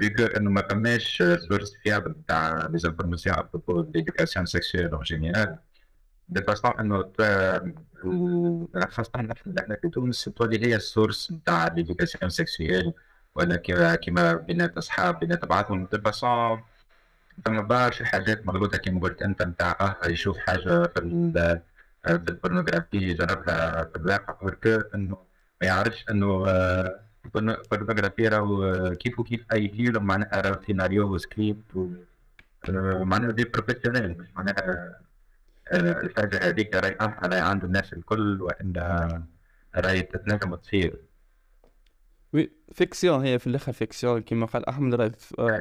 figure 0.00 0.36
إنه 0.36 0.50
ما 0.50 0.62
فماش 0.70 1.22
source 1.48 1.74
fiable 1.82 2.14
تاع 2.28 2.66
les 2.66 2.78
informations 2.88 3.36
à 3.36 3.44
propos 3.44 3.90
l'éducation 3.94 4.46
sexuelle 4.46 4.86
en 4.92 5.02
général 5.02 5.58
de 6.28 6.42
façon 6.42 6.70
انه 6.80 7.12
خاصة 8.90 9.10
إحنا 9.60 9.76
في 9.82 9.88
تونس 9.88 10.24
تولي 10.24 10.66
هي 10.66 10.76
ال 10.76 10.84
source 10.84 11.32
تاع 11.46 11.66
l'éducation 11.68 12.30
sexuelle 12.30 12.92
ولا 13.34 13.56
كيما 13.96 14.34
بينات 14.34 14.76
اصحاب 14.76 15.18
بينات 15.20 15.44
بعضهم 15.44 15.86
de 15.92 15.98
façon 15.98 16.62
فما 17.44 17.60
برشا 17.60 18.04
حاجات 18.04 18.46
مربوطة 18.46 18.78
كيما 18.78 19.00
قلت 19.00 19.22
انت 19.22 19.42
نتاع 19.42 19.96
يشوف 20.06 20.38
حاجة 20.38 20.82
في 20.86 21.60
في 22.04 22.14
ال 22.28 22.33
pornographie 22.33 22.96
يجربها 22.96 23.84
في 23.84 23.96
الواقع 23.96 24.34
انه 24.94 25.16
ما 25.60 25.66
يعرفش 25.66 26.04
انه 26.10 26.44
ال 27.24 27.32
pornographie 27.32 28.28
راهو 28.28 28.90
كيف 28.94 29.18
وكيف 29.18 29.44
أي 29.52 29.68
فيلم 29.68 30.04
معناها 30.04 30.40
راهو 30.40 30.60
سيناريو 30.66 31.14
وسكريبت 31.14 31.88
معناها 32.68 33.30
des 33.30 33.44
professionnels 33.44 34.18
مش 34.18 34.26
معناها 34.36 34.98
الحاجة 35.72 36.48
هذيك 36.48 36.74
راهي 36.76 36.96
راهي 37.22 37.40
عند 37.40 37.64
الناس 37.64 37.92
الكل 37.92 38.42
وان 38.42 38.72
راهي 39.76 40.02
تتنجم 40.02 40.54
تصير 40.54 40.96
oui 42.32 42.50
fiction 42.72 43.24
هي 43.24 43.38
في 43.38 43.46
الآخر 43.46 43.72
fiction 43.72 44.22
كيما 44.22 44.46
قال 44.46 44.68
أحمد 44.68 44.94
راهي 44.94 45.12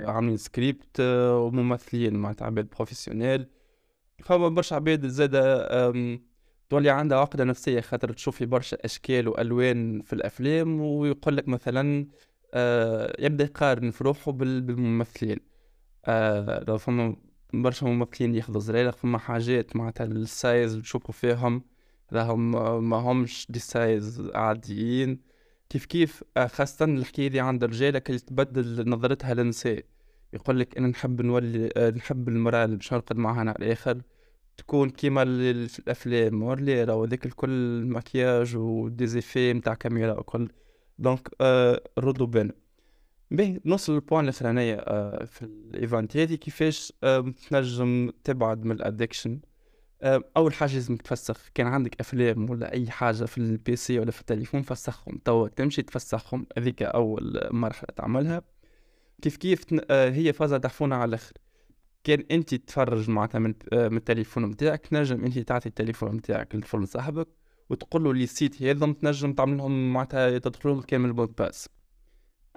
عاملين 0.05 0.37
سكريبت 0.37 0.99
وممثلين 0.99 2.13
معناتها 2.15 2.45
عباد 2.45 2.69
professionnels 2.69 3.47
فما 4.23 4.47
برشا 4.49 4.75
عباد 4.75 5.07
زادا 5.07 5.67
تولي 6.69 6.89
عندها 6.89 7.17
عقدة 7.17 7.43
نفسية 7.43 7.81
خاطر 7.81 8.13
تشوف 8.13 8.37
في 8.37 8.45
برشا 8.45 8.77
أشكال 8.85 9.27
وألوان 9.27 10.01
في 10.01 10.13
الأفلام 10.13 10.81
ويقول 10.81 11.37
لك 11.37 11.47
مثلا 11.47 12.07
آه 12.53 13.15
يبدأ 13.19 13.43
يقارن 13.43 13.91
في 13.91 14.03
روحه 14.03 14.31
بالممثلين. 14.31 15.39
آه 16.05 16.63
لو 16.67 16.77
فما 16.77 17.15
برشا 17.53 17.85
ممثلين 17.85 18.35
ياخذوا 18.35 18.61
زريقة 18.61 18.91
فما 18.91 19.17
حاجات 19.17 19.75
معناتها 19.75 20.05
ال 20.05 20.19
size 20.19 20.75
تشوفوا 20.77 21.13
فيهم 21.13 21.63
راهم 22.13 22.51
ما 22.89 22.97
همش 22.97 23.47
des 23.49 23.59
size 23.59 24.31
عاديين. 24.35 25.19
كيف 25.69 25.85
كيف؟ 25.85 26.23
خاصة 26.45 26.85
الحكاية 26.85 27.27
دي 27.27 27.39
عند 27.39 27.63
الرجالة 27.63 27.99
كي 27.99 28.17
تبدل 28.19 28.89
نظرتها 28.89 29.33
للنساء. 29.33 29.85
يقول 30.33 30.59
لك 30.59 30.77
أنا 30.77 30.87
نحب 30.87 31.21
نولي 31.21 31.69
آه، 31.77 31.89
نحب 31.89 32.29
المرأة 32.29 32.65
اللي 32.65 32.75
باش 32.75 32.93
نرقد 32.93 33.17
معها 33.17 33.39
على 33.39 33.51
الآخر. 33.51 34.01
تكون 34.57 34.89
كيما 34.89 35.25
في 35.67 35.79
الأفلام 35.79 36.43
ولا 36.43 36.83
راهو 36.83 37.03
هذاك 37.03 37.25
الكل 37.25 37.83
مكياج 37.85 38.55
و 38.55 38.65
des 38.65 38.94
effets 38.94 39.53
متاع 39.53 39.73
كاميرا 39.73 40.19
وكل 40.19 40.49
donc 40.99 41.29
آه 41.41 41.81
ردوا 41.99 42.27
بين 42.27 42.51
باهي 43.31 43.59
نوصل 43.65 43.93
لل 43.93 44.02
point 44.02 44.23
الاخرانية 44.23 44.75
آه 44.75 45.25
في 45.25 45.41
ال 45.41 45.54
event 45.54 46.17
هذي 46.17 46.37
كيفاش 46.37 46.93
آه 47.03 47.33
تنجم 47.49 48.11
تبعد 48.23 48.65
من 48.65 48.71
ال 48.71 48.77
addiction. 48.77 49.39
آه 50.01 50.23
أول 50.37 50.53
حاجة 50.53 50.73
لازم 50.73 50.95
تفسخ 50.97 51.49
كان 51.53 51.67
عندك 51.67 51.99
أفلام 51.99 52.49
ولا 52.49 52.73
أي 52.73 52.89
حاجة 52.91 53.25
في 53.25 53.37
ال 53.37 53.75
PC 53.75 53.99
ولا 53.99 54.11
في 54.11 54.21
التليفون 54.21 54.61
فسخهم. 54.61 55.17
توا 55.25 55.47
تمشي 55.47 55.81
تفسخهم 55.81 56.45
هذيك 56.57 56.83
أول 56.83 57.47
مرحلة 57.51 57.89
تعملها. 57.95 58.41
كيف 59.21 59.37
كيف 59.37 59.65
آه 59.89 60.09
هي 60.09 60.33
فازة 60.33 60.57
تحفونة 60.57 60.97
على 60.97 61.09
الأخر. 61.09 61.33
كان 62.03 62.23
انت 62.31 62.55
تتفرج 62.55 63.09
معناتها 63.09 63.39
من, 63.39 63.53
آه 63.73 63.89
من 63.89 63.97
التليفون 63.97 64.45
نتاعك 64.45 64.87
تنجم 64.87 65.25
انت 65.25 65.39
تعطي 65.39 65.69
التليفون 65.69 66.15
نتاعك 66.15 66.55
لفل 66.55 66.87
صاحبك 66.87 67.27
وتقول 67.69 68.03
له 68.03 68.13
les 68.13 68.23
sites 68.23 68.63
هذم 68.63 68.93
تنجم 68.93 69.33
تعمل 69.33 69.57
لهم 69.57 69.93
معناتها 69.93 70.37
تدخلهم 70.37 70.81
كامل 70.81 71.09
ال 71.09 71.13
mot 71.13 71.26
de 71.26 71.35
passe. 71.35 71.69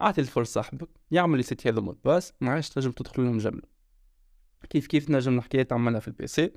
اعطي 0.00 0.20
الفل 0.20 0.46
صاحبك 0.46 0.88
يعمل 1.10 1.36
les 1.36 1.42
sites 1.42 1.66
هذا 1.66 1.80
mot 1.80 1.91
de 1.91 1.98
passe 2.04 2.32
ما 2.40 2.50
عادش 2.50 2.68
تنجم 2.68 2.90
تدخل 2.90 3.24
لهم 3.24 3.38
جملة. 3.38 3.62
كيف 4.70 4.86
كيف 4.86 5.10
نجم 5.10 5.38
الحكاية 5.38 5.62
تعملها 5.62 6.00
في 6.00 6.08
ال 6.08 6.26
PC؟ 6.26 6.52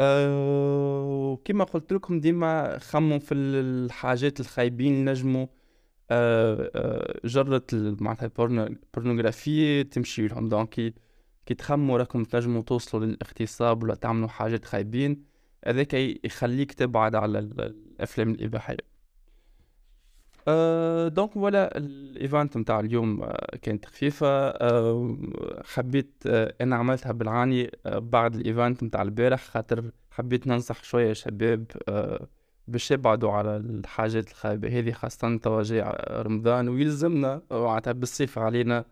أه 0.00 1.38
كما 1.44 1.64
قلت 1.64 1.92
لكم 1.92 2.20
ديما 2.20 2.78
خموا 2.78 3.18
في 3.18 3.34
الحاجات 3.34 4.40
الخايبين 4.40 5.04
نجموا 5.10 5.46
أه 6.10 6.70
أه 6.74 7.20
جرة 7.24 7.66
معناتها 7.72 8.26
ال 8.28 8.34
porno- 8.34 8.70
ال 8.70 8.79
pornographie 8.79 9.82
تمشي 9.82 10.28
لهم. 10.28 10.48
donc 10.48 10.94
كي- 11.46 11.54
تخموا 11.54 11.98
راكم 11.98 12.24
تنجموا 12.24 12.62
توصلوا 12.62 13.06
للاغتصاب 13.06 13.82
ولا 13.82 13.94
تعملوا 13.94 14.28
حاجات 14.28 14.64
خايبين 14.64 15.24
هذاك 15.66 15.94
يخليك 16.24 16.72
تبعد 16.72 17.14
على 17.14 17.38
ال- 17.38 17.60
الأفلام 17.60 18.30
الإباحية. 18.30 18.76
أه 20.48 21.08
donc 21.08 21.36
ولا 21.36 21.78
ال 21.78 21.91
event 21.91 22.56
متاع 22.56 22.80
اليوم 22.80 23.26
كانت 23.62 23.84
خفيفة 23.86 24.26
أه 24.48 25.16
حبيت 25.64 26.12
أه 26.26 26.54
أنا 26.60 26.76
عملتها 26.76 27.12
بالعاني 27.12 27.70
أه 27.86 27.98
بعد 27.98 28.34
الإيفنت 28.34 28.82
متاع 28.82 29.02
البارح 29.02 29.44
خاطر 29.44 29.90
حبيت 30.10 30.46
ننصح 30.46 30.84
شوية 30.84 31.12
شباب 31.12 31.66
أه 31.88 32.28
باش 32.68 32.90
يبعدوا 32.90 33.30
على 33.32 33.56
الحاجات 33.56 34.30
الخايبة 34.30 34.78
هذه 34.78 34.92
خاصة 34.92 35.36
توا 35.38 36.22
رمضان 36.22 36.68
ويلزمنا 36.68 37.42
معناتها 37.50 37.92
بالصيف 37.92 38.38
علينا 38.38 38.84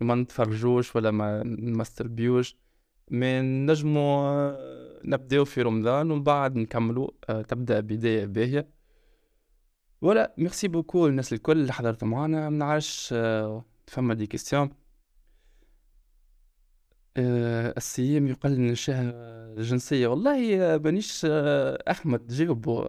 ما 0.00 0.14
نتفرجوش 0.14 0.96
ولا 0.96 1.10
ما 1.10 1.42
نمستربيوش 1.44 2.56
من 3.10 3.66
نجموا 3.66 4.28
آه، 4.30 5.00
نبداو 5.04 5.44
في 5.44 5.62
رمضان 5.62 6.10
ومن 6.10 6.22
بعد 6.22 6.56
نكملوا 6.56 7.10
أه 7.28 7.42
تبدأ 7.42 7.80
بداية 7.80 8.26
باهية. 8.26 8.68
ولا 10.02 10.34
merci 10.38 10.68
beaucoup 10.68 11.06
الناس 11.06 11.32
الكل 11.32 11.58
اللي 11.60 11.72
حضرتوا 11.72 12.08
معنا 12.08 12.50
منعرفش 12.50 13.10
أه 13.12 13.64
فما 13.86 14.14
des 14.14 14.26
questions 14.26 14.70
الصيام 17.18 18.26
يقلل 18.28 18.60
من 18.60 18.70
الشهوة 18.70 19.10
الجنسية 19.58 20.06
ولا 20.06 20.51
لا 20.51 20.74
آه، 20.74 20.78
مانيش 20.78 21.26
أحمد 21.90 22.26
جاوب 22.26 22.86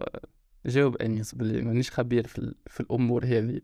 جاوب 0.66 0.96
أنيس 0.96 1.34
باللي 1.34 1.62
مانيش 1.62 1.90
خبير 1.90 2.26
في, 2.26 2.54
في 2.66 2.80
الأمور 2.80 3.24
هذه. 3.24 3.60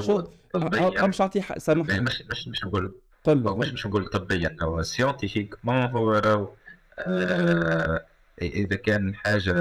شو؟ 0.00 0.20
طبيا 0.52 1.06
مش 1.06 1.20
نعطيه 1.20 1.40
حق 1.40 1.56
يعني 1.68 2.00
مش 2.00 2.22
مش 2.30 2.48
مش 2.48 2.64
نقول 2.64 2.94
قل 3.24 3.58
مش 3.58 3.68
مش 3.72 3.86
نقول 3.86 4.06
طبيا 4.06 4.56
هو 4.62 4.82
scientifiquement 4.82 5.82
هو 5.82 6.12
راهو. 6.12 6.50
آه، 6.98 8.06
إذا 8.42 8.76
كان 8.76 9.14
حاجة 9.14 9.52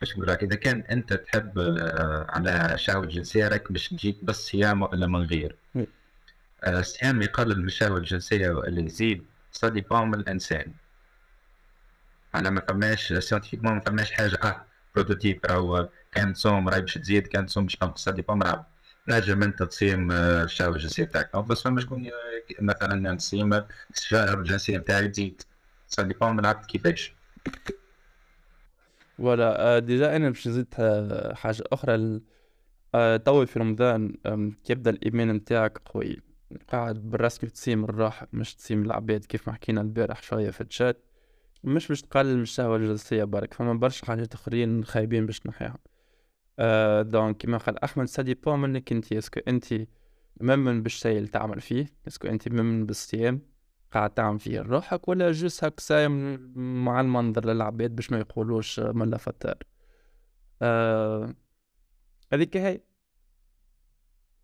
كيفاش 0.00 0.18
نقول 0.18 0.30
إذا 0.30 0.56
كان 0.56 0.80
أنت 0.80 1.12
تحب 1.12 1.58
آه، 1.58 2.26
على 2.28 2.78
شهوه 2.78 3.06
جنسيه 3.06 3.48
راك 3.48 3.72
باش 3.72 3.88
تجيب 3.88 4.16
بس 4.22 4.36
صيام 4.36 4.82
ولا 4.82 5.06
من 5.06 5.22
غير. 5.22 5.56
oui. 5.74 5.86
آه، 6.64 6.80
الصيام 6.80 7.22
يقلل 7.22 7.58
من 7.60 7.66
الشهوه 7.66 7.98
الجنسية 7.98 8.50
ولا 8.50 8.80
يزيد. 8.80 9.24
ça 9.52 9.68
dépend 9.68 10.08
من 10.08 10.14
الإنسان. 10.14 10.72
أنا 12.34 12.50
ما 12.50 12.60
فماش 12.68 13.12
scientifiquement 13.12 13.74
ما 13.74 13.80
فماش 13.80 14.12
حاجة 14.12 14.38
آه 14.42 14.64
prototype 14.94 15.46
راهو 15.46 15.88
كان 16.12 16.32
تصوم 16.32 16.68
راهي 16.68 16.80
باش 16.80 16.94
تزيد 16.94 17.26
كان 17.26 17.46
تصوم 17.46 17.64
باش 17.64 17.76
تنقص 17.76 18.08
dépend 18.08 18.38
من 18.38 18.62
نجم 19.08 19.42
انت 19.42 19.62
تصيم 19.62 20.12
الشهوه 20.12 20.76
الجنسيه 20.76 21.04
بتاعك 21.04 21.30
أو 21.34 21.42
بس 21.42 21.62
فما 21.62 21.80
شكون 21.80 22.10
مثلا 22.60 23.16
تصيم 23.16 23.62
الشهوه 23.90 24.34
الجنسيه 24.34 24.78
بتاعي 24.78 25.08
تزيد 25.08 25.42
ça 25.86 26.02
dépend 26.02 26.32
من 26.32 26.40
العبد 26.40 26.64
كيفاش 26.64 27.14
آه، 29.20 29.78
déjà 29.78 30.16
أنا 30.16 30.28
باش 30.28 30.48
نزيد 30.48 30.74
حاجة 31.34 31.64
أخرى 31.72 32.20
توا 33.24 33.44
في 33.44 33.58
رمضان 33.58 34.14
كيبدا 34.64 34.90
الايمان 34.90 35.32
نتاعك 35.32 35.78
قوي 35.78 36.22
قاعد 36.72 37.10
بالرسمي 37.10 37.50
تصيم 37.50 37.84
الراحة 37.84 38.28
مش 38.32 38.54
تصيم 38.54 38.82
العباد 38.82 39.24
كيف 39.24 39.48
ما 39.48 39.54
حكينا 39.54 39.80
البارح 39.80 40.22
شوية 40.22 40.50
في 40.50 40.60
الشات 40.60 41.09
مش 41.64 41.88
باش 41.88 42.02
تقلل 42.02 42.36
من 42.36 42.42
الشهوة 42.42 42.76
الجنسية 42.76 43.24
برك 43.24 43.54
فما 43.54 43.74
برشا 43.74 44.06
حاجات 44.06 44.34
آخرين 44.34 44.84
خايبين 44.84 45.26
باش 45.26 45.46
نحيها 45.46 45.78
آه 46.58 47.02
donc 47.02 47.36
كيما 47.36 47.58
قال 47.58 47.84
أحمد 47.84 48.04
ça 48.06 48.22
dépend 48.22 48.58
منك 48.58 48.92
انت 48.92 49.12
est-ce 49.12 49.31
que 49.31 49.40
انت 49.48 49.74
مؤمن 50.40 50.82
بالشيء 50.82 51.16
اللي 51.18 51.28
تعمل 51.28 51.60
فيه 51.60 51.86
est-ce 52.08 52.21
que 52.21 52.28
انت 52.28 52.48
مؤمن 52.48 52.86
بالصيام 52.86 53.42
قاعد 53.92 54.10
تعمل 54.14 54.38
فيه 54.38 54.60
روحك 54.60 55.08
ولا 55.08 55.32
juste 55.32 55.64
هاك 55.64 55.80
صايم 55.80 56.40
مع 56.84 57.00
المنظر 57.00 57.46
للعباد 57.46 57.96
باش 57.96 58.10
ما 58.12 58.18
يقولوش 58.18 58.80
ملا 58.80 59.16
فطار 59.16 59.56
آه 60.62 61.34
هذيك 62.32 62.56
هي. 62.56 62.80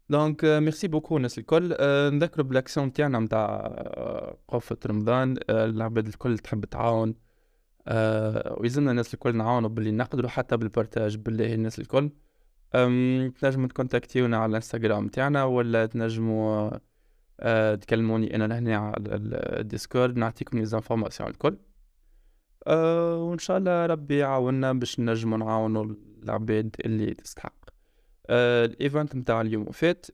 donc 0.08 0.44
آه، 0.44 0.60
merci 0.60 0.88
beaucoup 0.88 1.16
الناس 1.16 1.38
الكل 1.38 1.74
آه 1.78 2.10
نذكروا 2.10 2.46
بالاكسيون 2.46 2.92
تاعنا 2.92 3.18
نتاع 3.18 3.46
آه، 3.66 4.38
قفة 4.48 4.76
رمضان. 4.86 5.36
آه 5.50 5.64
العباد 5.64 6.06
الكل 6.06 6.38
تحب 6.38 6.64
تعاون. 6.64 7.14
آه 7.88 8.56
ويلزمنا 8.60 8.90
الناس 8.90 9.14
الكل 9.14 9.36
نعاونوا 9.36 9.68
باللي 9.68 9.90
نقدروا 9.90 10.30
حتى 10.30 10.56
بال 10.56 10.70
partage 10.70 11.16
بالله 11.16 11.54
الناس 11.54 11.78
الكل. 11.78 12.10
تنجموا 13.40 13.68
تكونتاكتيونا 13.68 14.36
على 14.36 14.50
الإنستغرام 14.50 15.08
تاعنا 15.08 15.44
ولا 15.44 15.86
تنجموا 15.86 16.70
آه 17.40 17.74
تكلموني 17.74 18.34
أنا 18.36 18.44
لهنا 18.44 18.76
على 18.76 18.96
ال- 18.98 19.58
ال 19.60 19.67
Discord 19.67 20.16
نعطيكم 20.16 20.58
les 20.58 20.64
informations 20.64 21.30
الكل. 21.30 21.56
آه 22.66 23.16
وإن 23.22 23.38
شاء 23.38 23.58
الله 23.58 23.86
ربي 23.86 24.18
يعاوننا 24.18 24.72
باش 24.72 25.00
نجموا 25.00 25.38
نعاونوا 25.38 25.94
العباد 26.22 26.76
اللي 26.84 27.14
تستحق. 27.14 27.52
آه 27.68 27.75
ال 28.30 28.45
event 28.45 29.16
متاع 29.16 29.40
اليوم. 29.40 29.64
فات 29.64 30.06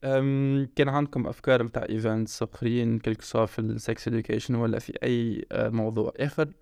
كان 0.76 0.88
عندكم 0.88 1.26
أفكار 1.26 1.62
متاع 1.62 1.86
events 1.88 2.42
آخرين 2.42 2.98
كلك 2.98 3.22
سوا 3.22 3.46
في 3.46 3.58
ال 3.58 3.71
sex 3.71 4.08
education 4.08 4.54
ولا 4.54 4.78
في 4.78 4.92
أي 5.02 5.46
آه 5.52 5.68
موضوع 5.68 6.12
آخر؟ 6.16 6.52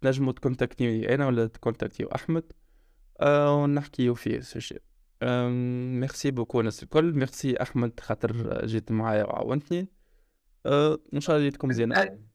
تنجموا 0.00 0.32
تكونتاكتيني 0.32 1.14
أنا 1.14 1.26
ولا 1.26 1.46
تكونتاكتيو 1.46 2.08
أحمد؟ 2.14 2.52
آه 3.20 3.62
ونحكيو 3.62 4.14
فيه 4.14 4.40
أم، 5.22 6.00
merci 6.00 6.30
beaucoup 6.30 6.60
الناس 6.60 6.82
الكل. 6.82 7.14
ميرسي 7.14 7.56
أحمد 7.62 8.00
خاطر 8.00 8.66
جيت 8.66 8.92
معايا 8.92 9.24
وعاونتني. 9.24 9.88
إن 10.66 11.20
شاء 11.20 11.36
الله 11.36 11.44
ليلتكم 11.44 11.72
زينة. 11.72 12.31